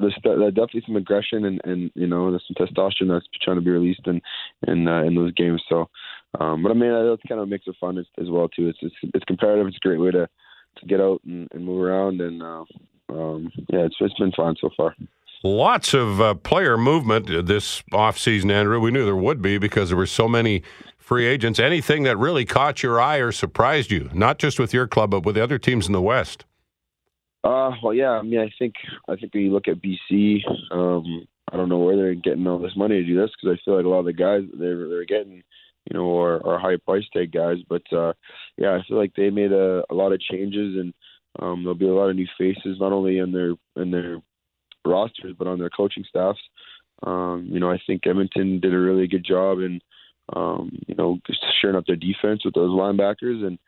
[0.00, 3.70] there's, definitely some aggression and, and you know there's some testosterone that's trying to be
[3.70, 4.20] released in
[4.66, 5.62] in uh, in those games.
[5.68, 5.88] So,
[6.40, 8.68] um, but I mean, that's kind of makes it fun as, as well too.
[8.68, 9.66] It's, it's it's comparative.
[9.66, 10.28] It's a great way to
[10.78, 12.64] to get out and, and move around, and uh,
[13.10, 14.94] um, yeah, it's it's been fun so far.
[15.44, 18.80] Lots of uh, player movement this offseason, Andrew.
[18.80, 20.62] We knew there would be because there were so many
[20.96, 21.60] free agents.
[21.60, 25.24] Anything that really caught your eye or surprised you, not just with your club, but
[25.24, 26.44] with the other teams in the West?
[27.46, 28.10] Uh, well, yeah.
[28.10, 28.74] I mean, I think
[29.08, 30.40] I think when you look at BC,
[30.72, 33.64] um, I don't know where they're getting all this money to do this because I
[33.64, 35.44] feel like a lot of the guys they're they're getting,
[35.88, 37.58] you know, are, are high price tag guys.
[37.68, 38.14] But uh,
[38.56, 40.92] yeah, I feel like they made a, a lot of changes and
[41.38, 44.18] um, there'll be a lot of new faces, not only in their in their
[44.84, 46.40] rosters but on their coaching staffs.
[47.04, 49.80] Um, you know, I think Edmonton did a really good job in,
[50.34, 53.58] um, you know, just sharing up their defense with those linebackers and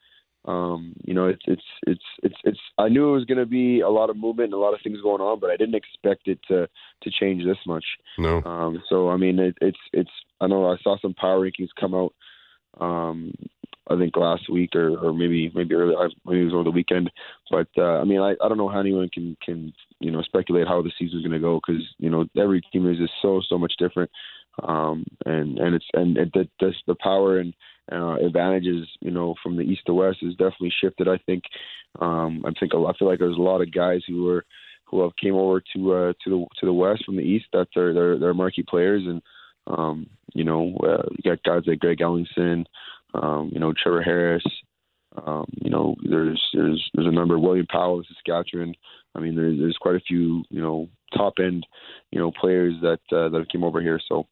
[0.48, 2.58] um, you know, it's it's it's it's it's.
[2.78, 4.80] I knew it was going to be a lot of movement and a lot of
[4.82, 6.66] things going on, but I didn't expect it to
[7.02, 7.84] to change this much.
[8.16, 8.42] No.
[8.44, 10.10] Um, so I mean, it, it's it's.
[10.40, 12.14] I know I saw some power rankings come out.
[12.80, 13.34] Um,
[13.90, 15.94] I think last week or, or maybe maybe early
[16.24, 17.10] maybe it was over the weekend.
[17.50, 20.66] But uh, I mean, I, I don't know how anyone can can you know speculate
[20.66, 23.58] how the season's going to go because you know every team is just so so
[23.58, 24.10] much different.
[24.62, 27.52] Um, and and it's and it, the the, the power and
[27.90, 31.08] uh, advantages, you know, from the east to west has definitely shifted.
[31.08, 31.44] I think,
[32.00, 34.44] um, I think I feel like there's a lot of guys who were
[34.84, 37.68] who have came over to uh, to the to the west from the east that
[37.74, 39.22] they're they're, they're marquee players, and
[39.66, 42.64] um, you know, uh, you got guys like Greg Ellingson,
[43.14, 44.44] um, you know, Trevor Harris.
[45.26, 48.74] Um, you know, there's there's there's a number of William Powell, Saskatchewan.
[49.14, 51.66] I mean, there's there's quite a few you know top end
[52.10, 54.00] you know players that uh, that came over here.
[54.08, 54.26] So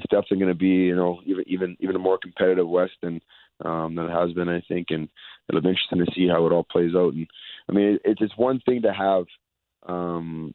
[0.00, 3.20] it's definitely going to be you know even even even a more competitive West than
[3.64, 5.08] um, than it has been, I think, and
[5.48, 7.12] it'll be interesting to see how it all plays out.
[7.12, 7.26] And
[7.68, 9.24] I mean, it, it's one thing to have
[9.86, 10.54] um,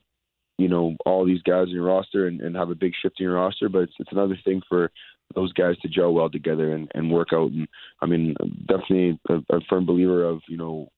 [0.57, 3.25] you know all these guys in your roster and, and have a big shift in
[3.25, 4.91] your roster, but it's, it's another thing for
[5.33, 7.51] those guys to gel well together and, and work out.
[7.51, 7.67] And
[8.01, 8.35] I mean,
[8.67, 10.89] definitely a, a firm believer of you know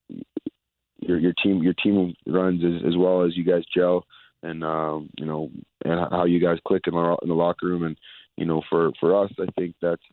[1.00, 4.06] your your team your team runs as, as well as you guys gel
[4.44, 5.50] and um, you know
[5.86, 7.98] and how you guys click in the, in the locker room and
[8.38, 10.04] you know, for for us, I think that's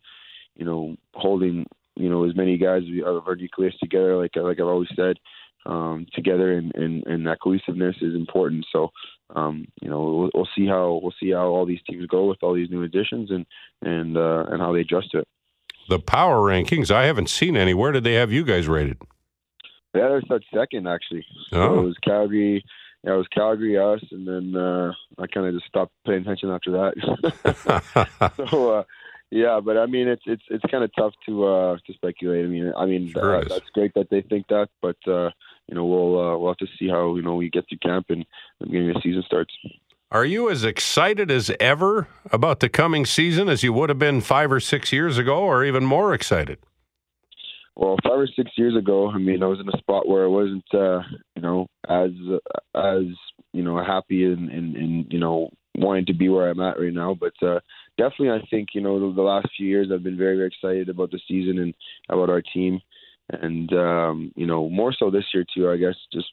[0.57, 1.66] you know holding
[1.97, 5.16] you know as many guys out of our nucleus together, like like I've always said,
[5.66, 8.66] um, together, and, and and that cohesiveness is important.
[8.72, 8.91] So
[9.37, 12.39] um, you know we'll, we'll see how we'll see how all these teams go with
[12.43, 13.47] all these new additions and
[13.83, 15.29] and uh, and how they adjust to it.
[15.89, 17.75] The power rankings, I haven't seen any.
[17.75, 19.03] Where did they have you guys rated?
[19.95, 21.25] Yeah, they're such second actually.
[21.53, 21.81] Oh.
[21.81, 22.64] It was Calgary,
[23.05, 26.51] yeah, it was Calgary, us, and then uh, I kind of just stopped paying attention
[26.51, 28.37] after that.
[28.51, 28.85] so uh,
[29.31, 32.45] yeah, but I mean, it's it's it's kind of tough to uh, to speculate.
[32.45, 35.31] I mean, I mean Sure uh, that's great that they think that, but uh,
[35.69, 38.07] you know, we'll uh, we'll have to see how you know we get through camp
[38.09, 38.25] and
[38.61, 39.53] the beginning of the season starts.
[40.11, 44.21] Are you as excited as ever about the coming season as you would have been
[44.21, 46.59] five or six years ago, or even more excited?
[47.77, 50.29] Well, five or six years ago, I mean, I was in a spot where I
[50.29, 51.01] wasn't, uh,
[51.35, 52.11] you know, as
[52.75, 53.03] as
[53.53, 56.93] you know happy and, and and you know wanting to be where I'm at right
[56.93, 57.16] now.
[57.18, 57.61] But uh,
[57.99, 60.89] definitely, I think you know the, the last few years I've been very very excited
[60.89, 61.75] about the season and
[62.09, 62.81] about our team,
[63.31, 65.70] and um, you know more so this year too.
[65.70, 66.29] I guess just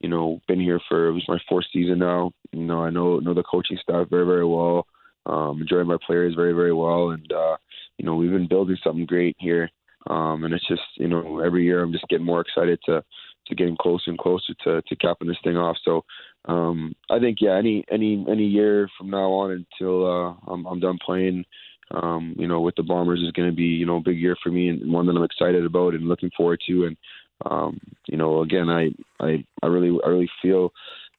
[0.00, 2.32] you know been here for it was my fourth season now.
[2.52, 4.86] You know I know know the coaching staff very very well.
[5.26, 7.56] Um, enjoying my players very very well, and uh,
[7.96, 9.70] you know we've been building something great here.
[10.06, 13.04] Um, and it's just you know every year I'm just getting more excited to
[13.46, 15.76] to getting closer and closer to to capping this thing off.
[15.84, 16.04] So
[16.46, 20.80] um, I think yeah, any any any year from now on until uh, I'm I'm
[20.80, 21.44] done playing,
[21.90, 24.36] um, you know, with the Bombers is going to be you know a big year
[24.42, 26.86] for me and one that I'm excited about and looking forward to.
[26.86, 26.96] And
[27.44, 28.90] um, you know, again, I
[29.20, 30.72] I I really I really feel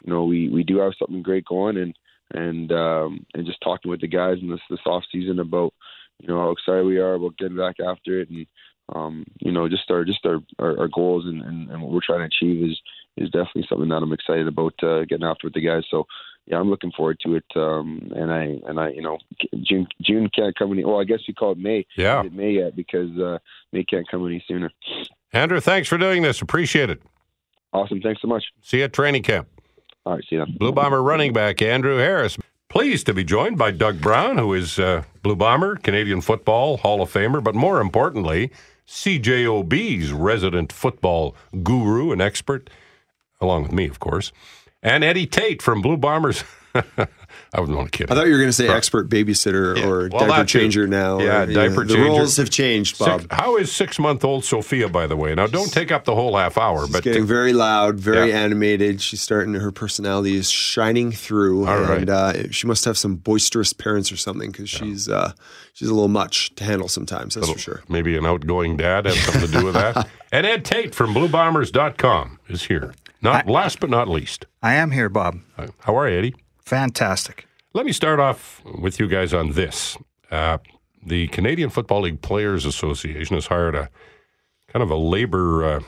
[0.03, 1.93] you know we we do have something great going and
[2.33, 5.73] and um, and just talking with the guys in this this off season about
[6.19, 8.45] you know how excited we are about getting back after it and
[8.93, 11.99] um, you know just our just our our, our goals and, and, and what we're
[12.05, 12.79] trying to achieve is
[13.17, 15.83] is definitely something that I'm excited about uh, getting after with the guys.
[15.89, 16.05] So
[16.47, 17.45] yeah, I'm looking forward to it.
[17.55, 19.17] Um, and I and I you know
[19.63, 20.83] June June can't come any.
[20.83, 21.85] Well, I guess we call it May.
[21.95, 22.23] Yeah.
[22.23, 23.37] It May yet because uh,
[23.71, 24.71] May can't come any sooner.
[25.33, 26.41] Andrew, thanks for doing this.
[26.41, 27.01] Appreciate it.
[27.73, 28.01] Awesome.
[28.01, 28.43] Thanks so much.
[28.61, 29.47] See you at training camp.
[30.05, 30.23] All right.
[30.29, 30.57] See you then.
[30.57, 32.37] Blue Bomber running back Andrew Harris.
[32.69, 37.01] Pleased to be joined by Doug Brown, who is uh, Blue Bomber, Canadian football Hall
[37.01, 38.49] of Famer, but more importantly,
[38.91, 41.33] CJOB's resident football
[41.63, 42.69] guru and expert,
[43.39, 44.33] along with me, of course,
[44.83, 46.43] and Eddie Tait from Blue Bombers.
[47.53, 48.11] I was not gonna kidding.
[48.11, 49.85] I thought you were going to say expert babysitter Yeah.
[49.85, 50.59] or Well, diaper that too.
[50.59, 51.19] changer now.
[51.19, 52.09] Yeah, or, you diaper The changer.
[52.09, 53.21] roles have changed, Bob.
[53.23, 55.35] Six, how is six month old Sophia, by the way?
[55.35, 58.37] Now, don't take up the whole half hour, She's but getting very loud, very Yeah.
[58.39, 59.01] animated.
[59.01, 59.53] She's starting.
[59.55, 61.97] Her personality is shining through, All right.
[61.99, 65.33] and uh, she must have some boisterous parents or something because she's uh,
[65.73, 67.35] she's a little much to handle sometimes.
[67.35, 67.83] That's for sure.
[67.89, 70.07] maybe an outgoing dad has something to do with that.
[70.31, 72.93] and Ed Tait from BlueBombers.com is here.
[73.21, 74.45] Not last but not least.
[74.63, 75.39] I am here, Bob.
[75.81, 76.35] How are you, Eddie?
[76.75, 77.47] Fantastic.
[77.73, 79.97] Let me start off with you guys on this.
[80.31, 80.57] Uh,
[81.05, 83.89] the Canadian Football League Players Association has hired a
[84.71, 85.79] kind of a labor uh,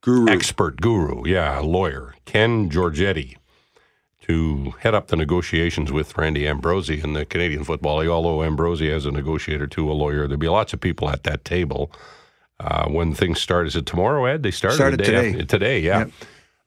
[0.00, 0.28] Guru.
[0.28, 3.36] expert guru, yeah, a lawyer, Ken Giorgetti,
[4.22, 8.08] to head up the negotiations with Randy Ambrosie in the Canadian Football League.
[8.08, 11.44] Although Ambrosie, as a negotiator too, a lawyer, there'll be lots of people at that
[11.44, 11.92] table
[12.58, 13.68] uh, when things start.
[13.68, 14.42] Is it tomorrow, Ed?
[14.42, 15.28] They started, Started the today.
[15.34, 16.06] after- today, yeah.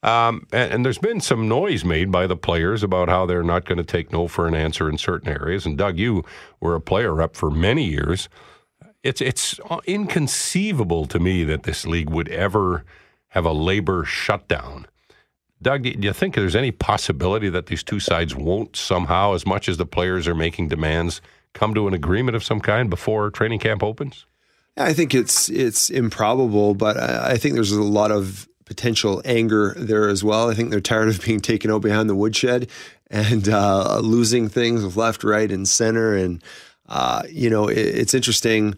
[0.04, 3.66] Um, and, and there's been some noise made by the players about how they're not
[3.66, 5.66] going to take no for an answer in certain areas.
[5.66, 6.24] And Doug, you
[6.60, 8.28] were a player up for many years.
[9.01, 12.84] It's it's inconceivable to me that this league would ever
[13.30, 14.88] have a labor shutdown.
[15.62, 19.70] Doug, do you think there's any possibility that these two sides won't somehow, as much
[19.70, 21.22] as the players are making demands,
[21.54, 24.26] come to an agreement of some kind before training camp opens?
[24.76, 30.07] I think it's it's improbable, but I think there's a lot of potential anger there
[30.09, 30.49] as well.
[30.49, 32.70] I think they're tired of being taken out behind the woodshed
[33.09, 36.16] and uh, losing things with left, right, and center.
[36.16, 36.43] And
[36.88, 38.76] uh, you know, it, it's interesting.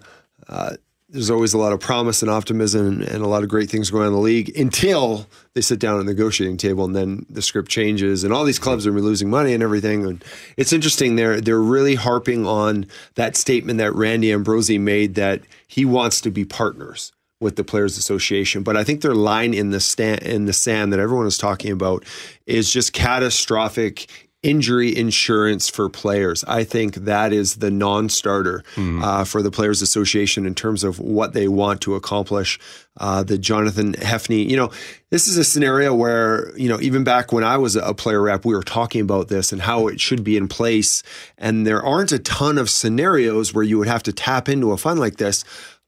[0.48, 0.76] Uh,
[1.10, 4.02] there's always a lot of promise and optimism and a lot of great things going
[4.02, 7.42] on in the league until they sit down at the negotiating table and then the
[7.42, 10.06] script changes and all these clubs are losing money and everything.
[10.06, 10.24] And
[10.58, 11.16] it's interesting.
[11.16, 16.32] They're they're really harping on that statement that Randy Ambrosie made that he wants to
[16.32, 18.64] be partners with the Players Association.
[18.64, 21.72] But I think their line in the stand in the sand that everyone is talking
[21.72, 22.06] about
[22.46, 24.08] is just catastrophic
[24.46, 26.44] injury insurance for players.
[26.44, 31.34] I think that is the non-starter uh, for the Players Association in terms of what
[31.34, 32.60] they want to accomplish.
[32.98, 34.72] Uh, the Jonathan Hefney, you know,
[35.10, 38.46] this is a scenario where you know even back when I was a player rep,
[38.46, 41.02] we were talking about this and how it should be in place.
[41.40, 44.78] And there aren't a ton of scenarios where you would have to tap into a
[44.78, 45.44] fund like this.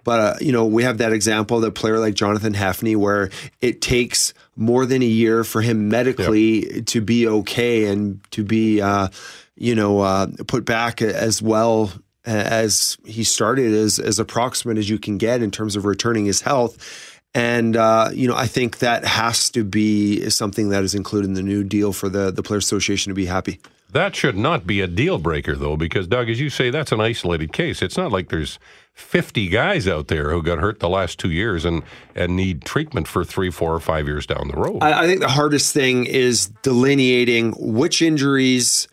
[0.08, 3.30] But uh, you know, we have that example, the player like Jonathan Hefney, where
[3.60, 8.80] it takes more than a year for him medically to be okay and to be,
[8.80, 9.10] uh,
[9.58, 11.91] you know, uh, put back as well
[12.24, 16.39] as he started, as as approximate as you can get in terms of returning his
[16.39, 17.20] health.
[17.36, 21.34] And uh, you know, I think that has to be something that is included in
[21.34, 23.60] the new deal for the the Players Association to be happy.
[23.91, 27.01] That should not be a deal breaker, though, because Doug, as you say, that's an
[27.01, 27.82] isolated case.
[27.82, 28.60] It's not like there's
[28.97, 31.83] 50 guys out there who got hurt the last two years and,
[32.15, 34.79] and need treatment for three, four, or five years down the road.
[34.81, 38.87] I, I think the hardest thing is delineating which injuries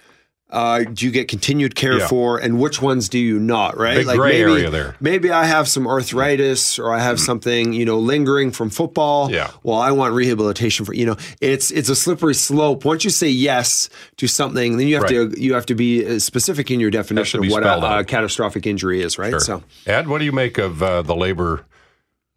[0.54, 2.06] uh, do you get continued care Yeah.
[2.08, 3.76] for, and which ones do you not?
[3.76, 4.96] Right, Big gray maybe, area there.
[5.00, 9.30] Maybe I have some arthritis, or I have something you know lingering from football.
[9.30, 9.50] Yeah.
[9.62, 11.16] Well, I want rehabilitation for you know.
[11.40, 12.84] It's it's a slippery slope.
[12.84, 16.18] Once you say yes to something, then you have to you have to be uh,
[16.18, 19.18] specific in your definition of what a, a catastrophic injury is.
[19.18, 19.30] Right.
[19.30, 19.40] Sure.
[19.40, 21.66] So Ed, what do you make of uh, the labor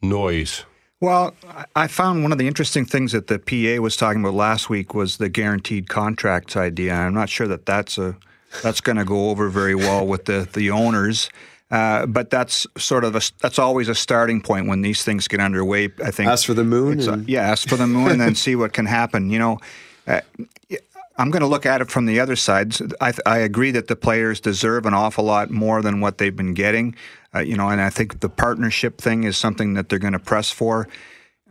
[0.01, 0.65] noise?
[0.99, 1.35] Well,
[1.75, 4.93] I- found one of the interesting things that the PA was talking about last week
[4.95, 6.93] was the guaranteed contracts idea.
[6.93, 8.15] I'm not sure that that's a
[8.63, 11.29] that's going to go over very well with the the owners.
[11.69, 15.39] Uh, but that's sort of a that's always a starting point when these things get
[15.39, 15.89] underway.
[16.03, 16.99] I think ask for the moon.
[17.07, 19.29] A- yeah, ask for the moon and then see what can happen.
[19.29, 19.59] You know,
[20.07, 20.21] uh,
[21.19, 22.75] I'm going to look at it from the other side.
[23.01, 26.53] I, I agree that the players deserve an awful lot more than what they've been
[26.53, 26.95] getting.
[27.37, 30.19] Uh, you know, and I think the partnership thing is something that they're going to
[30.19, 30.87] press for.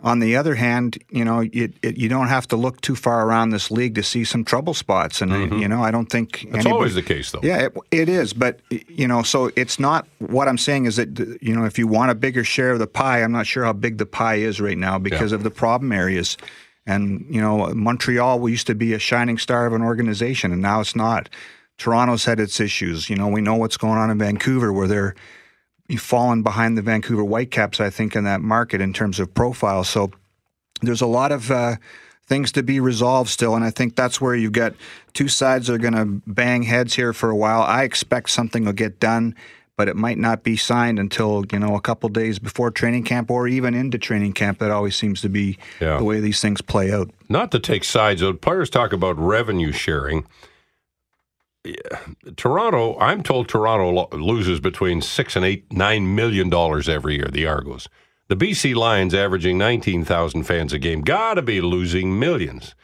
[0.02, 3.26] On the other hand, you know, it, it, you don't have to look too far
[3.26, 6.32] around this league to see some trouble spots, and uh, you know, I don't think
[6.40, 6.52] Mm-hmm.
[6.52, 7.40] That's always the case, though.
[7.42, 10.06] yeah, it, it is, but you know, so it's not.
[10.18, 12.86] What I'm saying is that you know, if you want a bigger share of the
[12.86, 15.36] pie, I'm not sure how big the pie is right now because Yeah.
[15.36, 16.36] of the problem areas.
[16.84, 20.80] And you know, Montreal used to be a shining star of an organization, and now
[20.80, 21.30] it's not.
[21.78, 23.08] Toronto's had its issues.
[23.10, 25.14] You know, we know what's going on in Vancouver, where they're
[25.96, 29.84] fallen behind the Vancouver Whitecaps, I think, in that market in terms of profile.
[29.84, 30.10] So
[30.82, 31.76] there's a lot of uh,
[32.26, 34.74] things to be resolved still, and I think that's where you've got
[35.14, 37.62] two sides that are going to bang heads here for a while.
[37.62, 39.34] I expect something will get done,
[39.76, 43.30] but it might not be signed until you know a couple days before training camp
[43.30, 44.58] or even into training camp.
[44.58, 45.98] That always seems to be Yeah.
[45.98, 47.10] the way these things play out.
[47.28, 50.26] Not to take sides, though, players talk about revenue sharing.
[52.36, 57.28] Toronto, I'm told Toronto lo- loses between six and eight, nine million dollars every year.
[57.30, 57.88] The Argos,
[58.28, 62.74] the BC Lions, averaging nineteen thousand fans a game, gotta be losing millions.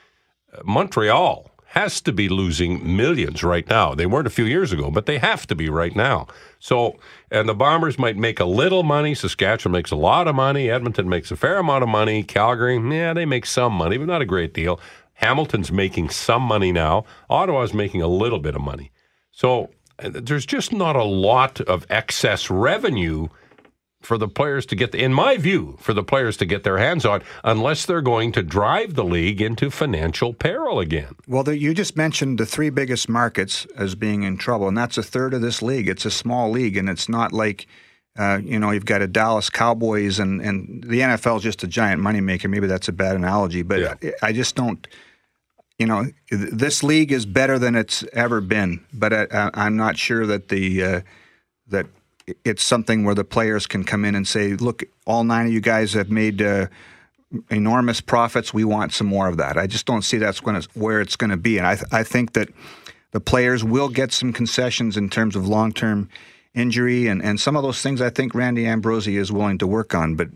[0.53, 3.95] Uh, Montreal has to be losing millions right now.
[3.95, 6.27] They weren't a few years ago, but they have to be right now.
[6.59, 6.99] So,
[7.31, 9.15] and the Bombers might make a little money.
[9.15, 10.71] Saskatchewan makes a lot of money.
[10.71, 12.25] Edmonton makes a fair amount of money.
[12.25, 14.79] Calgary, yeah, they make some money, but not a great deal.
[15.23, 17.05] Hamilton's making some money now.
[17.31, 18.91] Ottawa's making a little bit of money.
[19.31, 19.71] So,
[20.03, 23.29] uh, there's just not a lot of excess revenue
[24.01, 27.07] for the players to get, in my view, for the players to get their hands
[27.07, 31.15] on, unless they're going to drive the league into financial peril again.
[31.29, 34.99] Well, the, you just mentioned the three biggest markets as being in trouble, and that's
[34.99, 35.89] a third of this league.
[35.89, 37.67] It's a small league, and it's not like
[38.19, 41.67] uh, you know you've got a Dallas Cowboys, and and the NFL is just a
[41.67, 42.51] giant moneymaker.
[42.51, 44.13] Maybe that's a bad analogy, but Yeah.
[44.21, 44.87] I, I just don't.
[45.83, 50.29] You know, this league is better than it's ever been, but I, I'm not sure
[50.29, 51.01] that the uh,
[51.67, 51.87] that
[52.45, 55.61] it's something where the players can come in and say, "Look, all nine of you
[55.61, 56.69] guys have made." Uh,
[57.51, 58.55] enormous profits.
[58.55, 59.57] We want some more of that.
[59.57, 61.89] I just don't see that's going to where it's going to be, and I th-
[61.91, 62.51] I think that
[63.11, 66.09] the players will get some concessions in terms of long term
[66.55, 68.01] injury and and some of those things.
[68.01, 70.29] I think Randy Ambrosie is willing to work on, but.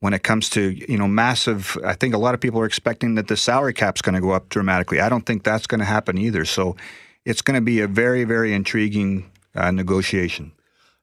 [0.00, 3.16] When it comes to you know massive, I think a lot of people are expecting
[3.16, 5.00] that the salary cap's going to go up dramatically.
[5.00, 6.44] I don't think that's going to happen either.
[6.44, 6.76] So,
[7.24, 10.52] it's going to be a very very intriguing uh, negotiation.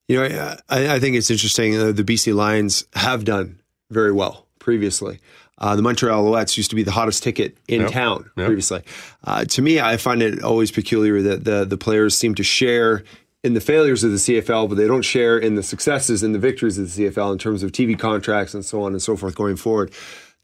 [0.07, 1.75] You know, I, I think it's interesting.
[1.77, 5.19] Uh, the BC Lions have done very well previously.
[5.57, 7.91] Uh, the Montreal Alouettes used to be the hottest ticket in Yep.
[7.91, 8.45] town Yep.
[8.45, 8.81] previously.
[9.23, 13.03] Uh, to me, I find it always peculiar that the the players seem to share
[13.45, 16.39] in the failures of the CFL, but they don't share in the successes and the
[16.39, 19.35] victories of the CFL in terms of TV contracts and so on and so forth
[19.35, 19.93] going forward.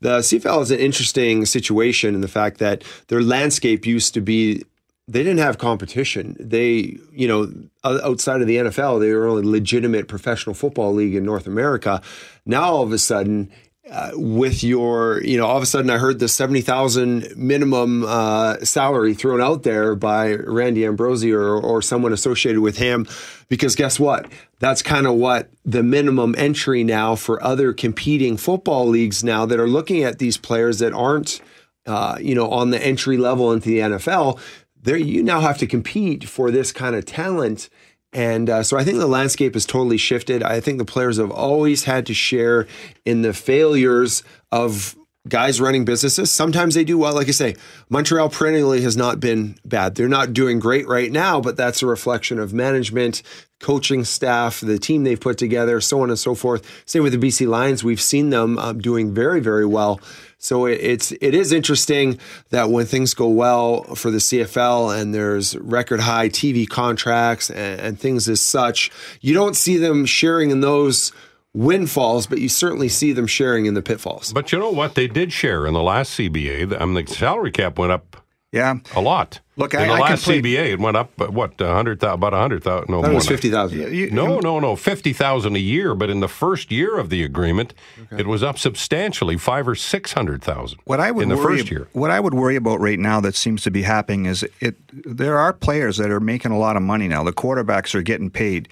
[0.01, 4.63] The CFL is an interesting situation in the fact that their landscape used to be
[5.07, 6.37] they didn't have competition.
[6.39, 7.51] They, you know,
[7.83, 12.01] outside of the NFL, they were only legitimate professional football league in North America.
[12.45, 13.51] Now all of a sudden,
[13.89, 18.03] uh, with your, you know, all of a sudden I heard the seventy thousand minimum
[18.05, 23.07] uh, salary thrown out there by Randy Ambrosie or or someone associated with him,
[23.49, 24.31] because guess what?
[24.59, 29.59] That's kind of what the minimum entry now for other competing football leagues now that
[29.59, 31.41] are looking at these players that aren't
[31.85, 34.39] uh, you know, on the entry level into the NFL,
[34.81, 37.69] there you now have to compete for this kind of talent.
[38.13, 40.43] And uh, so I think the landscape has totally shifted.
[40.43, 42.67] I think the players have always had to share
[43.05, 44.95] in the failures of
[45.27, 46.31] guys running businesses.
[46.31, 47.13] Sometimes they do well.
[47.13, 47.55] Like I say,
[47.89, 49.95] Montreal perennially has not been bad.
[49.95, 53.21] They're not doing great right now, but that's a reflection of management,
[53.59, 56.83] coaching staff, the team they've put together, so on and so forth.
[56.87, 57.83] Same with the BC Lions.
[57.83, 60.01] We've seen them um, doing very, very well.
[60.39, 62.19] So it, it's it is interesting
[62.49, 67.79] that when things go well for the CFL and there's record high TV contracts and,
[67.79, 68.89] and things as such,
[69.21, 71.11] you don't see them sharing in those
[71.53, 74.31] windfalls, but you certainly see them sharing in the pitfalls.
[74.33, 74.95] But you know what?
[74.95, 76.63] They did share in the last CBA.
[76.63, 78.20] I mean, um, the salary cap went up
[78.51, 78.75] Yeah.
[78.95, 79.39] a lot.
[79.55, 82.15] Look, in I- the I last complete- CBA, it went up what a hundred thousand,
[82.15, 82.89] about a hundred thousand.
[82.89, 84.11] No, That was fifty thousand.
[84.13, 85.93] No, no, no, fifty thousand a year.
[85.95, 87.73] But in the first year of the agreement,
[88.17, 90.79] it was up substantially, five or six hundred thousand.
[90.85, 91.87] What I would in the worry, first year.
[91.93, 94.75] what I would worry about right now that seems to be happening is it.
[94.91, 97.23] There are players that are making a lot of money now.
[97.23, 98.67] The quarterbacks are getting paid,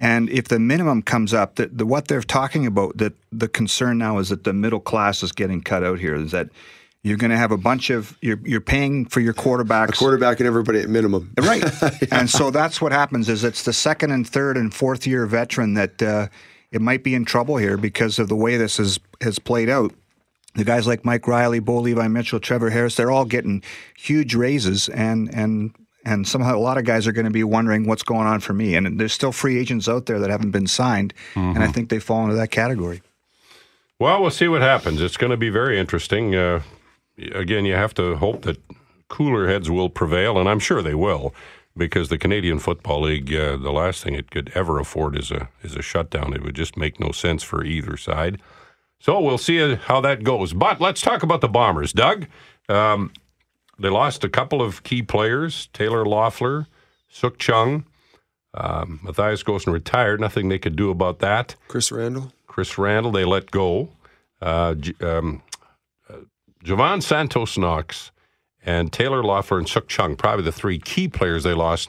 [0.00, 3.98] and if the minimum comes up, the, the what they're talking about, that the concern
[3.98, 6.14] now is that the middle class is getting cut out here.
[6.14, 6.48] Is that
[7.04, 9.90] you're going to have a bunch of you're you're paying for your quarterbacks.
[9.90, 11.32] A quarterback and everybody at minimum.
[11.40, 11.64] Right.
[12.12, 15.74] And so that's what happens is it's the second and third and fourth year veteran
[15.74, 16.28] that uh,
[16.72, 19.92] it might be in trouble here because of the way this has, has played out.
[20.54, 23.62] The guys like Mike Reilly, Bo Levi Mitchell, Trevor Harris, they're all getting
[23.96, 25.74] huge raises and and
[26.04, 28.54] and somehow a lot of guys are going to be wondering what's going on for
[28.54, 28.74] me.
[28.74, 31.98] And there's still free agents out there that haven't been signed, and I think they
[31.98, 33.02] fall into that category.
[33.98, 35.00] Well, we'll see what happens.
[35.00, 36.34] It's going to be very interesting.
[36.34, 36.62] Uh,
[37.32, 38.60] again, you have to hope that
[39.08, 41.34] cooler heads will prevail, and I'm sure they will,
[41.76, 45.48] because the Canadian Football League, uh, the last thing it could ever afford is a
[45.62, 46.34] is a shutdown.
[46.34, 48.40] It would just make no sense for either side.
[49.00, 50.52] So we'll see how that goes.
[50.52, 52.26] But let's talk about the Bombers, Doug.
[52.68, 53.12] Um,
[53.78, 56.66] they lost a couple of key players: Taylor Loffler,
[57.12, 57.84] Sukh Chungh.
[58.54, 60.20] Um, Matthias Goossen retired.
[60.20, 61.54] Nothing they could do about that.
[61.68, 62.32] Chris Randle.
[62.46, 63.90] Chris Randle, they let go.
[64.40, 65.42] Uh, um,
[66.62, 68.10] Jovan Santos-Knox
[68.64, 71.88] and Taylor Loffler and Sukh Chungh, probably the three key players they lost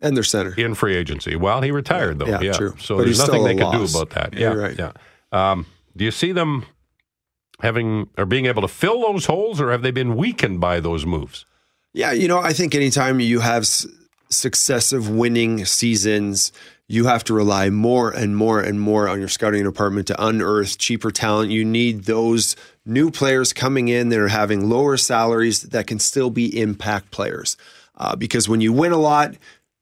[0.00, 0.54] And their center.
[0.56, 1.36] in free agency.
[1.36, 2.26] Well, he retired, though.
[2.26, 2.74] Yeah, Yeah, true.
[2.80, 4.32] So But there's nothing they could do about that.
[4.34, 4.78] Yeah, Yeah, right.
[4.78, 4.92] Yeah.
[5.32, 6.64] Um, do you see them
[7.60, 11.06] having or being able to fill those holes, or have they been weakened by those
[11.06, 11.44] moves?
[11.92, 13.86] Yeah, you know, I think anytime you have s-
[14.28, 16.52] successive winning seasons,
[16.88, 20.76] you have to rely more and more and more on your scouting department to unearth
[20.78, 21.50] cheaper talent.
[21.50, 22.54] You need those
[22.86, 27.56] new players coming in that are having lower salaries that can still be impact players.
[27.96, 29.34] Uh, because when you win a lot,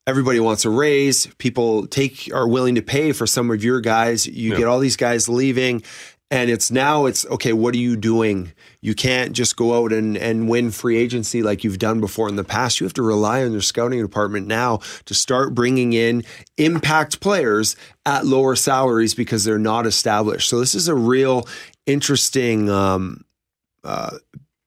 [0.06, 1.26] everybody wants a raise.
[1.38, 4.26] People take are willing to pay for some of your guys.
[4.26, 5.82] You get all these guys leaving.
[6.30, 8.52] And it's now it's okay, what are you doing?
[8.80, 12.34] You can't just go out and, and win free agency like you've done before in
[12.34, 12.80] the past.
[12.80, 16.24] You have to rely on your scouting department now to start bringing in
[16.56, 20.48] impact players at lower salaries because they're not established.
[20.48, 21.46] So this is a real
[21.86, 23.24] interesting um,
[23.82, 24.18] uh,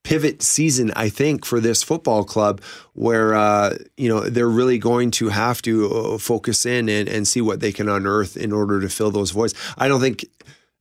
[0.04, 2.62] pivot season, I think, for this football club,
[2.94, 7.28] where uh, you know they're really going to have to uh, focus in and, and
[7.28, 9.54] see what they can unearth in order to fill those voids.
[9.76, 10.24] I don't think.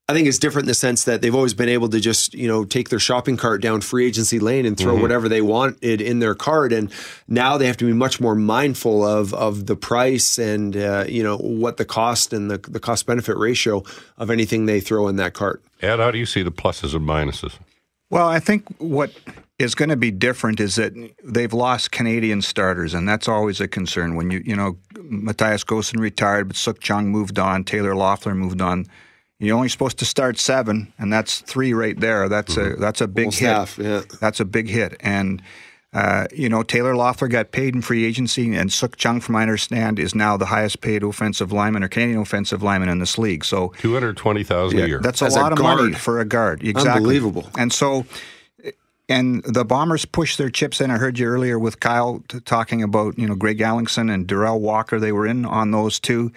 [0.09, 2.47] I think it's different in the sense that they've always been able to just, you
[2.47, 6.19] know, take their shopping cart down free agency lane and throw whatever they wanted in
[6.19, 6.71] their cart.
[6.71, 6.89] And
[7.27, 11.23] now they have to be much more mindful of of the price and uh, you
[11.23, 13.83] know what the cost and the the cost benefit ratio
[14.17, 15.61] of anything they throw in that cart.
[15.81, 17.59] Ed, how do you see the pluses and minuses?
[18.09, 19.11] Well, I think what
[19.59, 20.93] is going to be different is that
[21.23, 24.15] they've lost Canadian starters, and that's always a concern.
[24.15, 28.61] When you, you know, Matthias Goossen retired, but Sukh Chungh moved on, Taylor Loffler moved
[28.61, 28.85] on.
[29.39, 32.27] You're only supposed to start seven, and that's three right there.
[32.27, 33.47] That's a that's a big Almost hit.
[33.47, 34.01] half, yeah.
[34.19, 35.43] That's a big hit, and
[35.93, 39.43] uh, you know Taylor Loffler got paid in free agency, and Sukh Chungh, from my
[39.43, 43.45] understand, is now the highest paid offensive lineman or Canadian offensive lineman in this league.
[43.45, 44.99] So Two hundred twenty thousand a year.
[45.01, 46.63] that's a As a lot of money for a guard.
[46.63, 46.91] Exactly.
[46.97, 47.47] Unbelievable.
[47.59, 48.07] And so,
[49.07, 50.89] and the Bombers push their chips in.
[50.91, 54.59] I heard you earlier with Kyle t- talking about you know Greg Ellingson and Derel
[54.59, 54.99] Walker.
[54.99, 56.31] They were in on those two.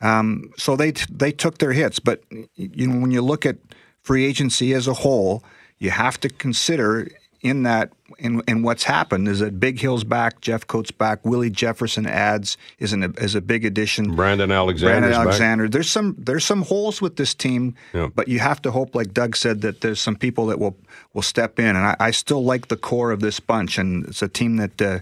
[0.00, 1.98] Um, so they t- they took their hits.
[1.98, 2.22] But
[2.56, 3.56] you know when you look at
[4.02, 5.42] free agency as a whole,
[5.78, 7.08] you have to consider
[7.40, 12.56] in that in, in what's happened is that Bighill's back, Jeffcoat's back, Willie Jefferson adds
[12.80, 14.16] is an, is a big addition.
[14.16, 14.92] Brandon Alexander.
[14.92, 15.20] Brandon back.
[15.20, 15.68] Alexander.
[15.68, 18.08] There's some there's some holes with this team, Yeah.
[18.14, 20.76] but you have to hope, like Doug said, that there's some people that will
[21.14, 21.76] will step in.
[21.76, 24.82] And I, I still like the core of this bunch, and it's a team that
[24.82, 24.98] uh,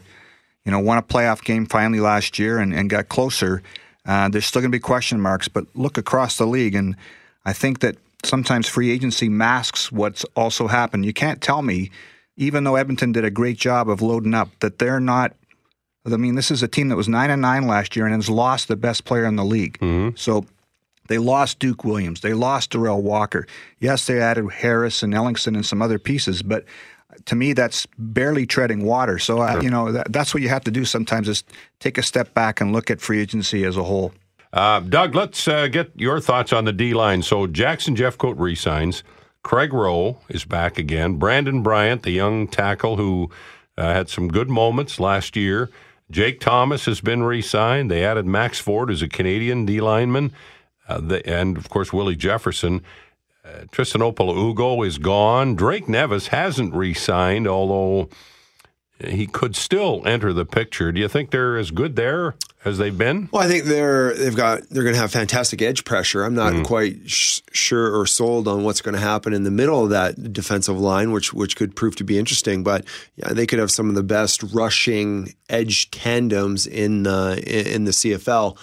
[0.64, 3.62] you know won a playoff game finally last year and, and got closer.
[4.07, 6.97] Uh, there's still going to be question marks, but look across the league, and
[7.45, 11.05] I think that sometimes free agency masks what's also happened.
[11.05, 11.91] You can't tell me,
[12.37, 15.35] even though Edmonton did a great job of loading up, that they're not
[16.07, 18.31] I mean, this is a team that was nine and nine last year and has
[18.31, 19.77] lost the best player in the league.
[20.16, 20.47] So
[21.09, 22.20] They lost Duke Williams.
[22.20, 23.47] They lost Derel Walker.
[23.81, 26.65] Yes, they added Harris and Ellingson and some other pieces, but
[27.27, 29.19] to me, that's barely treading water.
[29.19, 31.44] So, uh, you know, that, that's what you have to do sometimes is
[31.81, 34.12] take a step back and look at free agency as a whole.
[34.53, 37.23] Uh, Doug, let's uh, get your thoughts on the D line.
[37.23, 39.03] So, Jackson Jeffcoat resigns.
[39.43, 41.19] Craig Roh is back again.
[41.19, 43.31] Brandon Bryant, the young tackle who
[43.78, 45.70] uh, had some good moments last year.
[46.11, 47.90] Jake Thomas has been re signed.
[47.90, 50.32] They added Max Ford, who's a Canadian D lineman
[50.89, 52.82] uh, the, and of course Willie Jefferson.
[53.47, 55.55] Uh, Tristan Ugo is gone.
[55.55, 58.09] Drake Nevis hasn't re-signed, although
[59.05, 60.90] he could still enter the picture.
[60.90, 63.28] Do you think they're as good there as they've been?
[63.31, 66.24] Well, I think they're they've got they're going to have fantastic edge pressure.
[66.24, 66.64] I'm not mm.
[66.64, 70.32] quite sh- sure or sold on what's going to happen in the middle of that
[70.32, 72.62] defensive line, which which could prove to be interesting.
[72.62, 72.85] But
[73.16, 77.93] yeah, they could have some of the best rushing edge tandems in uh, in the
[77.93, 78.56] CFL.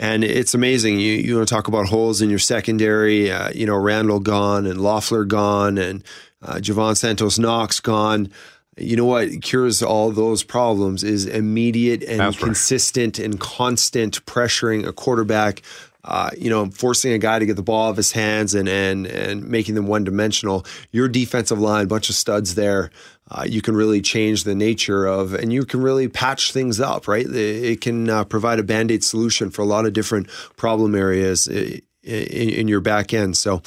[0.00, 1.00] And it's amazing.
[1.00, 3.32] You you want to talk about holes in your secondary.
[3.32, 6.04] Uh, you know, Randle gone and Loffler gone and
[6.40, 8.30] uh, Jovan Santos-Knox gone.
[8.76, 13.24] You know what cures all those problems is immediate and That's consistent right.
[13.24, 15.62] and constant pressuring a quarterback.
[16.04, 19.06] Uh, you know, forcing a guy to get the ball off his hands and and
[19.06, 20.64] and making them one dimensional.
[20.92, 22.90] Your defensive line, bunch of studs there
[23.30, 27.06] uh, you can really change the nature of, and you can really patch things up,
[27.06, 27.26] right?
[27.26, 31.46] It can uh, provide a band aid solution for a lot of different problem areas
[31.46, 33.36] in, in your back end.
[33.36, 33.62] So,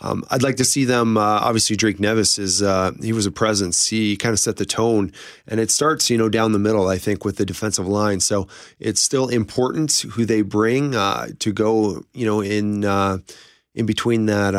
[0.00, 1.16] um, I'd like to see them.
[1.16, 3.86] Uh, obviously, Drake Nevis is uh, he was a presence.
[3.86, 5.12] He kind of set the tone,
[5.46, 6.88] and it starts you know down the middle.
[6.88, 8.20] I think with the defensive line.
[8.20, 8.48] So
[8.80, 12.04] it's still important who they bring uh, to go.
[12.12, 13.18] You know in uh,
[13.74, 14.54] in between that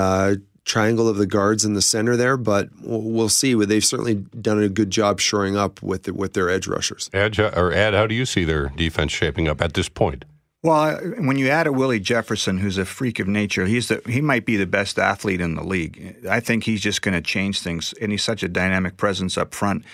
[0.64, 3.54] triangle of the guards in the center there, but we'll see.
[3.54, 7.10] They've certainly done a good job shoring up with the, with their edge rushers.
[7.14, 10.26] Ed, or Ed, how do you see their defense shaping up at this point?
[10.66, 14.20] Well, when you add a Willie Jefferson, who's a freak of nature, he's the, he
[14.20, 16.16] might be the best athlete in the league.
[16.30, 19.54] I think he's just going to change things, and he's such a dynamic presence up
[19.54, 19.86] front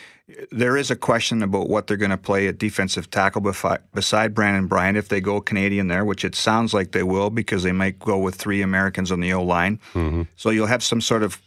[0.52, 4.68] there is a question about what they're going to play at defensive tackle beside Brandon
[4.68, 8.00] Bryant if they go Canadian there, which it sounds like they will because they might
[8.00, 9.80] go with three Americans on the O line.
[9.94, 10.24] Mm-hmm.
[10.36, 11.42] So you'll have some sort of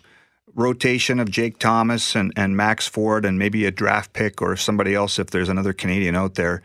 [0.55, 4.95] rotation of Jake Thomas and, and Max Ford and maybe a draft pick or somebody
[4.95, 6.63] else if there's another Canadian out there.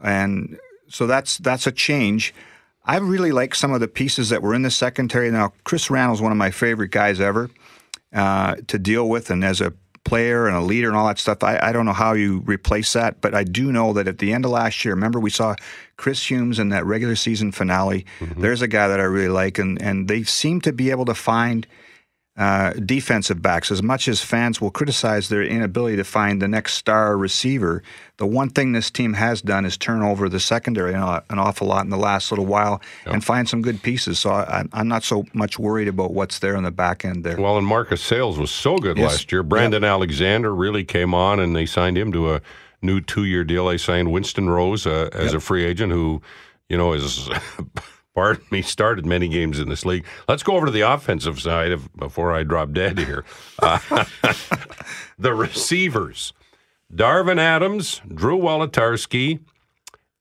[0.00, 0.58] And
[0.88, 2.34] so that's that's a change.
[2.84, 5.30] I really like some of the pieces that were in the secondary.
[5.30, 7.50] Now, Chris Randle's one of my favorite guys ever
[8.12, 9.72] uh, to deal with, and as a
[10.04, 11.42] player and a leader and all that stuff.
[11.42, 14.32] I, I don't know how you replace that, but I do know that at the
[14.32, 15.56] end of last year, remember we saw
[15.96, 18.06] Chris Humes in that regular season finale.
[18.20, 18.40] Mm-hmm.
[18.40, 21.14] There's a guy that I really like, and and they seem to be able to
[21.14, 21.66] find–
[22.36, 23.70] uh, defensive backs.
[23.70, 27.82] As much as fans will criticize their inability to find the next star receiver,
[28.18, 31.66] the one thing this team has done is turn over the secondary an, an awful
[31.66, 34.18] lot in the last little while and find some good pieces.
[34.18, 37.40] So I, am not so much worried about what's there on the back end there.
[37.40, 39.12] Well, and Marcus Sayles was so good yes.
[39.12, 39.42] last year.
[39.42, 39.90] Brandon yep.
[39.90, 42.42] Alexander really came on, and they signed him to a
[42.82, 43.66] new two-year deal.
[43.66, 45.36] They signed Winston Rose uh, as yep.
[45.36, 46.20] a free agent who,
[46.68, 47.30] you know, is.
[48.16, 50.04] pardon me, started many games in this league.
[50.26, 53.24] Let's go over to the offensive side of, before I drop dead here.
[53.60, 53.78] Uh,
[55.18, 56.32] the receivers
[56.92, 59.40] Darvin Adams, Drew Wolitarsky,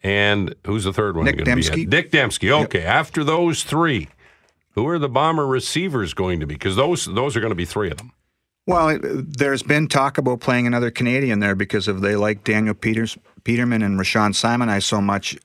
[0.03, 1.25] and who's the third one?
[1.25, 1.89] Nic Demski.
[1.89, 2.51] Dick Demski.
[2.65, 2.87] Okay, yep.
[2.87, 4.09] after those three,
[4.71, 6.55] who are the Bomber receivers going to be?
[6.55, 8.11] Because those those are going to be three of them.
[8.67, 13.15] Well, there's been talk about playing another Canadian there because of they like Daniel Peters,
[13.43, 15.37] Petermann and Rashaun Simonise so much.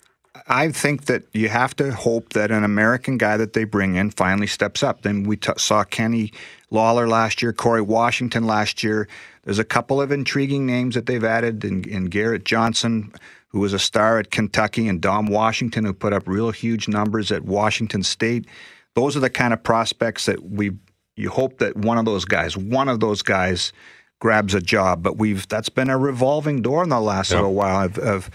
[0.47, 4.11] I think that you have to hope that an American guy that they bring in
[4.11, 5.03] finally steps up.
[5.03, 6.33] Then we t- saw Kenny
[6.71, 9.09] Lawler last year, Corey Washington last year.
[9.45, 13.13] There's a couple of intriguing names that they've added in, in Garrett Johnson,
[13.49, 17.33] who was a star at Kentucky, and Dom Washington, who put up real huge numbers
[17.33, 18.47] at Washington State.
[18.95, 20.73] Those are the kind of prospects that we
[21.17, 23.73] you hope that one of those guys, one of those guys,
[24.21, 25.03] grabs a job.
[25.03, 27.39] But we've that's been a revolving door in the last yep.
[27.39, 28.31] little while of, of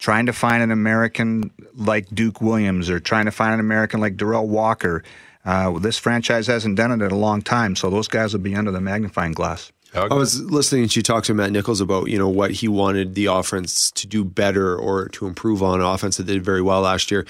[0.00, 4.16] trying to find an American like Duke Williams or trying to find an American like
[4.16, 5.04] Derel Walker.
[5.44, 8.56] Uh, this franchise hasn't done it in a long time, so those guys will be
[8.56, 9.70] under the magnifying glass.
[9.94, 13.14] I was listening to you talk to Matt Nichols about you know what he wanted
[13.14, 17.10] the offense to do better or to improve on offense that did very well last
[17.10, 17.26] year,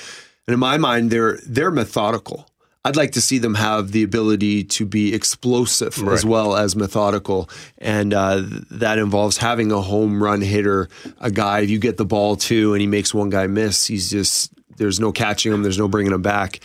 [0.47, 2.50] and in my mind they're they're methodical.
[2.85, 6.15] I'd like to see them have the ability to be explosive right.
[6.15, 7.51] as well as methodical.
[7.79, 10.89] And uh, that involves having a home run hitter,
[11.21, 14.09] a guy, if you get the ball to and he makes one guy miss, he's
[14.09, 16.61] just, there's no catching him, there's no bringing him back.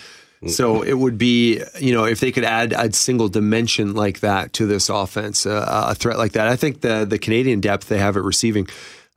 [0.48, 4.54] So it would be, you know, if they could add a single dimension like that
[4.54, 6.48] to this offense, uh, a threat like that.
[6.48, 8.68] I think the the Canadian depth they have at receiving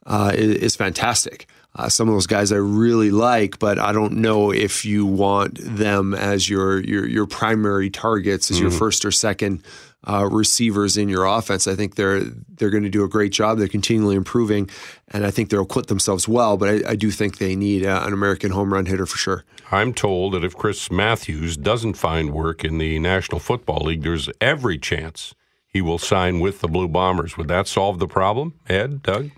[0.06, 1.46] uh, is, is, fantastic.
[1.74, 5.58] Uh, some of those guys I really like, but I don't know if you want
[5.60, 8.64] them as your your your primary targets, as mm-hmm.
[8.64, 9.62] your first or second
[10.06, 11.66] uh, receivers in your offense.
[11.66, 13.58] I think they're they're going to do a great job.
[13.58, 14.70] They're continually improving,
[15.08, 16.56] and I think they'll quit themselves well.
[16.56, 19.44] But I, I do think they need uh, an American home run hitter for sure.
[19.70, 24.30] I'm told that if Chris Matthews doesn't find work in the National Football League, there's
[24.40, 25.34] every chance
[25.68, 27.36] he will sign with the Blue Bombers.
[27.36, 29.30] Would that solve the problem, Ed, Doug?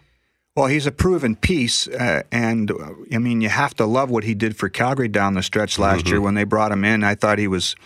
[0.57, 2.73] Well, he's a proven piece, uh, and
[3.13, 6.01] I mean, you have to love what he did for Calgary down the stretch last
[6.01, 6.09] mm-hmm.
[6.09, 7.05] year when they brought him in.
[7.05, 7.77] I thought he was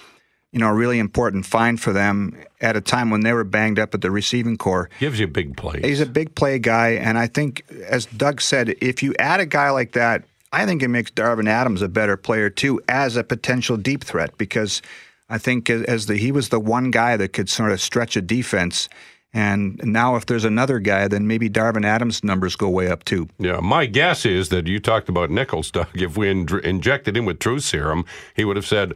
[0.55, 3.77] you know, a really important find for them at a time when they were banged
[3.77, 4.89] up at the receiving corps.
[5.01, 5.85] Gives you big plays.
[5.85, 9.47] He's a big play guy, and I think, as Doug said, if you add a
[9.47, 10.23] guy like that,
[10.53, 14.39] I think it makes Darvin Adams a better player too, as a potential deep threat,
[14.39, 14.81] because
[15.29, 18.23] I think as the he was the one guy that could sort of stretch a
[18.23, 18.89] defense.
[19.35, 23.29] And now, if there's another guy, then maybe Darvin Adams' numbers go way up too.
[23.39, 25.89] Yeah, my guess is that you talked about Nichols, Doug.
[25.93, 28.05] If we in- injected him with truth serum,
[28.35, 28.95] he would have said,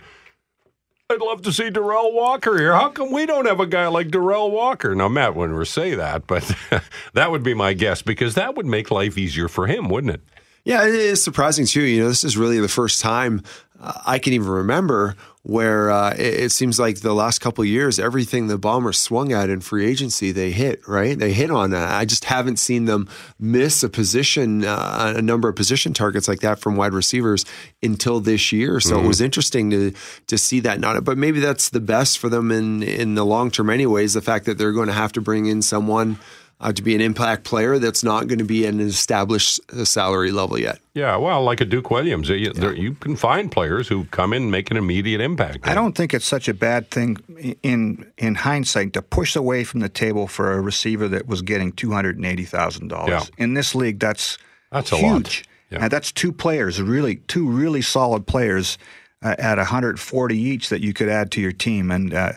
[1.10, 2.74] I'd love to see Derel Walker here.
[2.74, 4.94] How come we don't have a guy like Derel Walker?
[4.94, 6.54] Now, Matt wouldn't say that, but
[7.14, 10.20] that would be my guess because that would make life easier for him, wouldn't it?
[10.64, 11.80] Yeah, it is surprising too.
[11.80, 13.42] You know, this is really the first time
[13.80, 18.48] I can even remember where uh, it, it, seems like the last couple years, everything
[18.48, 21.18] the Bombers swung at in free agency, they hit, right?
[21.18, 21.88] They hit on that.
[21.88, 26.40] I just haven't seen them miss a position, uh, a number of position targets like
[26.40, 27.44] that from wide receivers
[27.82, 28.80] until this year.
[28.80, 29.04] So mm-hmm.
[29.04, 29.92] it was interesting to
[30.26, 33.50] to see that not, but maybe that's the best for them in in the long
[33.50, 34.14] term, anyways.
[34.14, 36.18] The fact that they're going to have to bring in someone
[36.60, 40.32] uh, to be an impact player that's not going to be an established uh, salary
[40.32, 40.80] level yet.
[40.94, 42.70] Yeah, well, like a Duke Williams, you, yeah.
[42.70, 45.68] you can find players who come in and make an immediate impact.
[45.68, 47.16] I don't think it's such a bad thing
[47.62, 51.72] in in hindsight to push away from the table for a receiver that was getting
[51.72, 52.96] two hundred and eighty thousand yeah.
[52.96, 54.00] dollars in this league.
[54.00, 54.38] That's
[54.72, 55.44] that's huge.
[55.70, 55.82] Yeah.
[55.82, 58.78] And that's two players, really two really solid players
[59.22, 61.90] uh, at 140 each that you could add to your team.
[61.90, 62.32] And uh,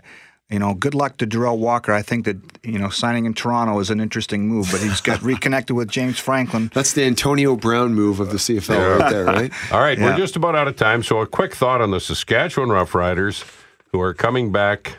[0.52, 1.94] you know, good luck to Derel Walker.
[1.94, 5.22] I think that you know signing in Toronto is an interesting move, but he's got
[5.24, 6.70] reconnected with James Franklin.
[6.74, 8.86] That's the Antonio Brown move of the CFL yeah.
[8.86, 9.52] right there, right?
[9.72, 10.06] All right, yeah.
[10.06, 11.04] we're just about out of time.
[11.04, 13.46] So a quick thought on the Saskatchewan Roughriders,
[13.92, 14.98] who are coming back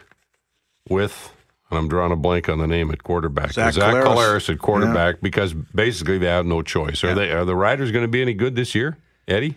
[0.88, 1.30] with.
[1.70, 3.52] And I'm drawing a blank on the name at quarterback.
[3.52, 4.04] Zach, Zach Collaros.
[4.04, 5.20] Collaros at quarterback yeah.
[5.22, 7.02] because basically they have no choice.
[7.02, 7.30] Are they?
[7.30, 9.54] Are the Riders going to be any good this year, Eddie?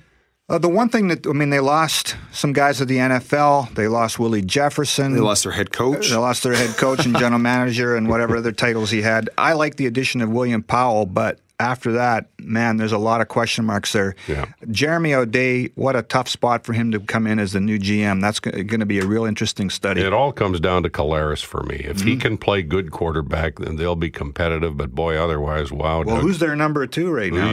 [0.48, 3.74] Uh, the one thing that I mean, they lost some guys at the NFL.
[3.74, 5.14] They lost Willie Jefferson.
[5.14, 6.10] They lost their head coach.
[6.10, 9.30] They lost their head coach and general manager and whatever other titles he had.
[9.40, 13.28] I like the addition of William Powell, but after that, man, there's a lot of
[13.28, 14.16] question marks there.
[14.28, 14.46] Yeah.
[14.70, 18.22] Jeremy O'Day, what a tough spot for him to come in as the new GM.
[18.22, 20.02] That's going to be a real interesting study.
[20.02, 21.78] It all comes down to Collaros for me.
[21.78, 22.08] If mm-hmm.
[22.08, 24.78] he can play good quarterback, then they'll be competitive.
[24.78, 26.04] But boy, otherwise, wow.
[26.04, 26.22] Well, Doug.
[26.22, 27.52] who's their number two right now?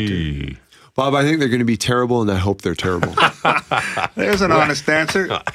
[0.95, 1.01] Too?
[1.01, 3.15] Bob, I think they're going to be terrible, and I hope they're terrible.
[4.15, 5.41] There's an honest answer.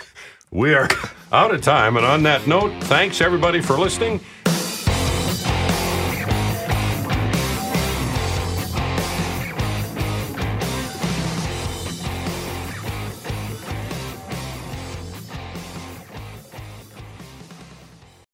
[0.49, 0.88] We are
[1.34, 1.97] out of time.
[1.97, 4.22] And on that note, thanks everybody for listening.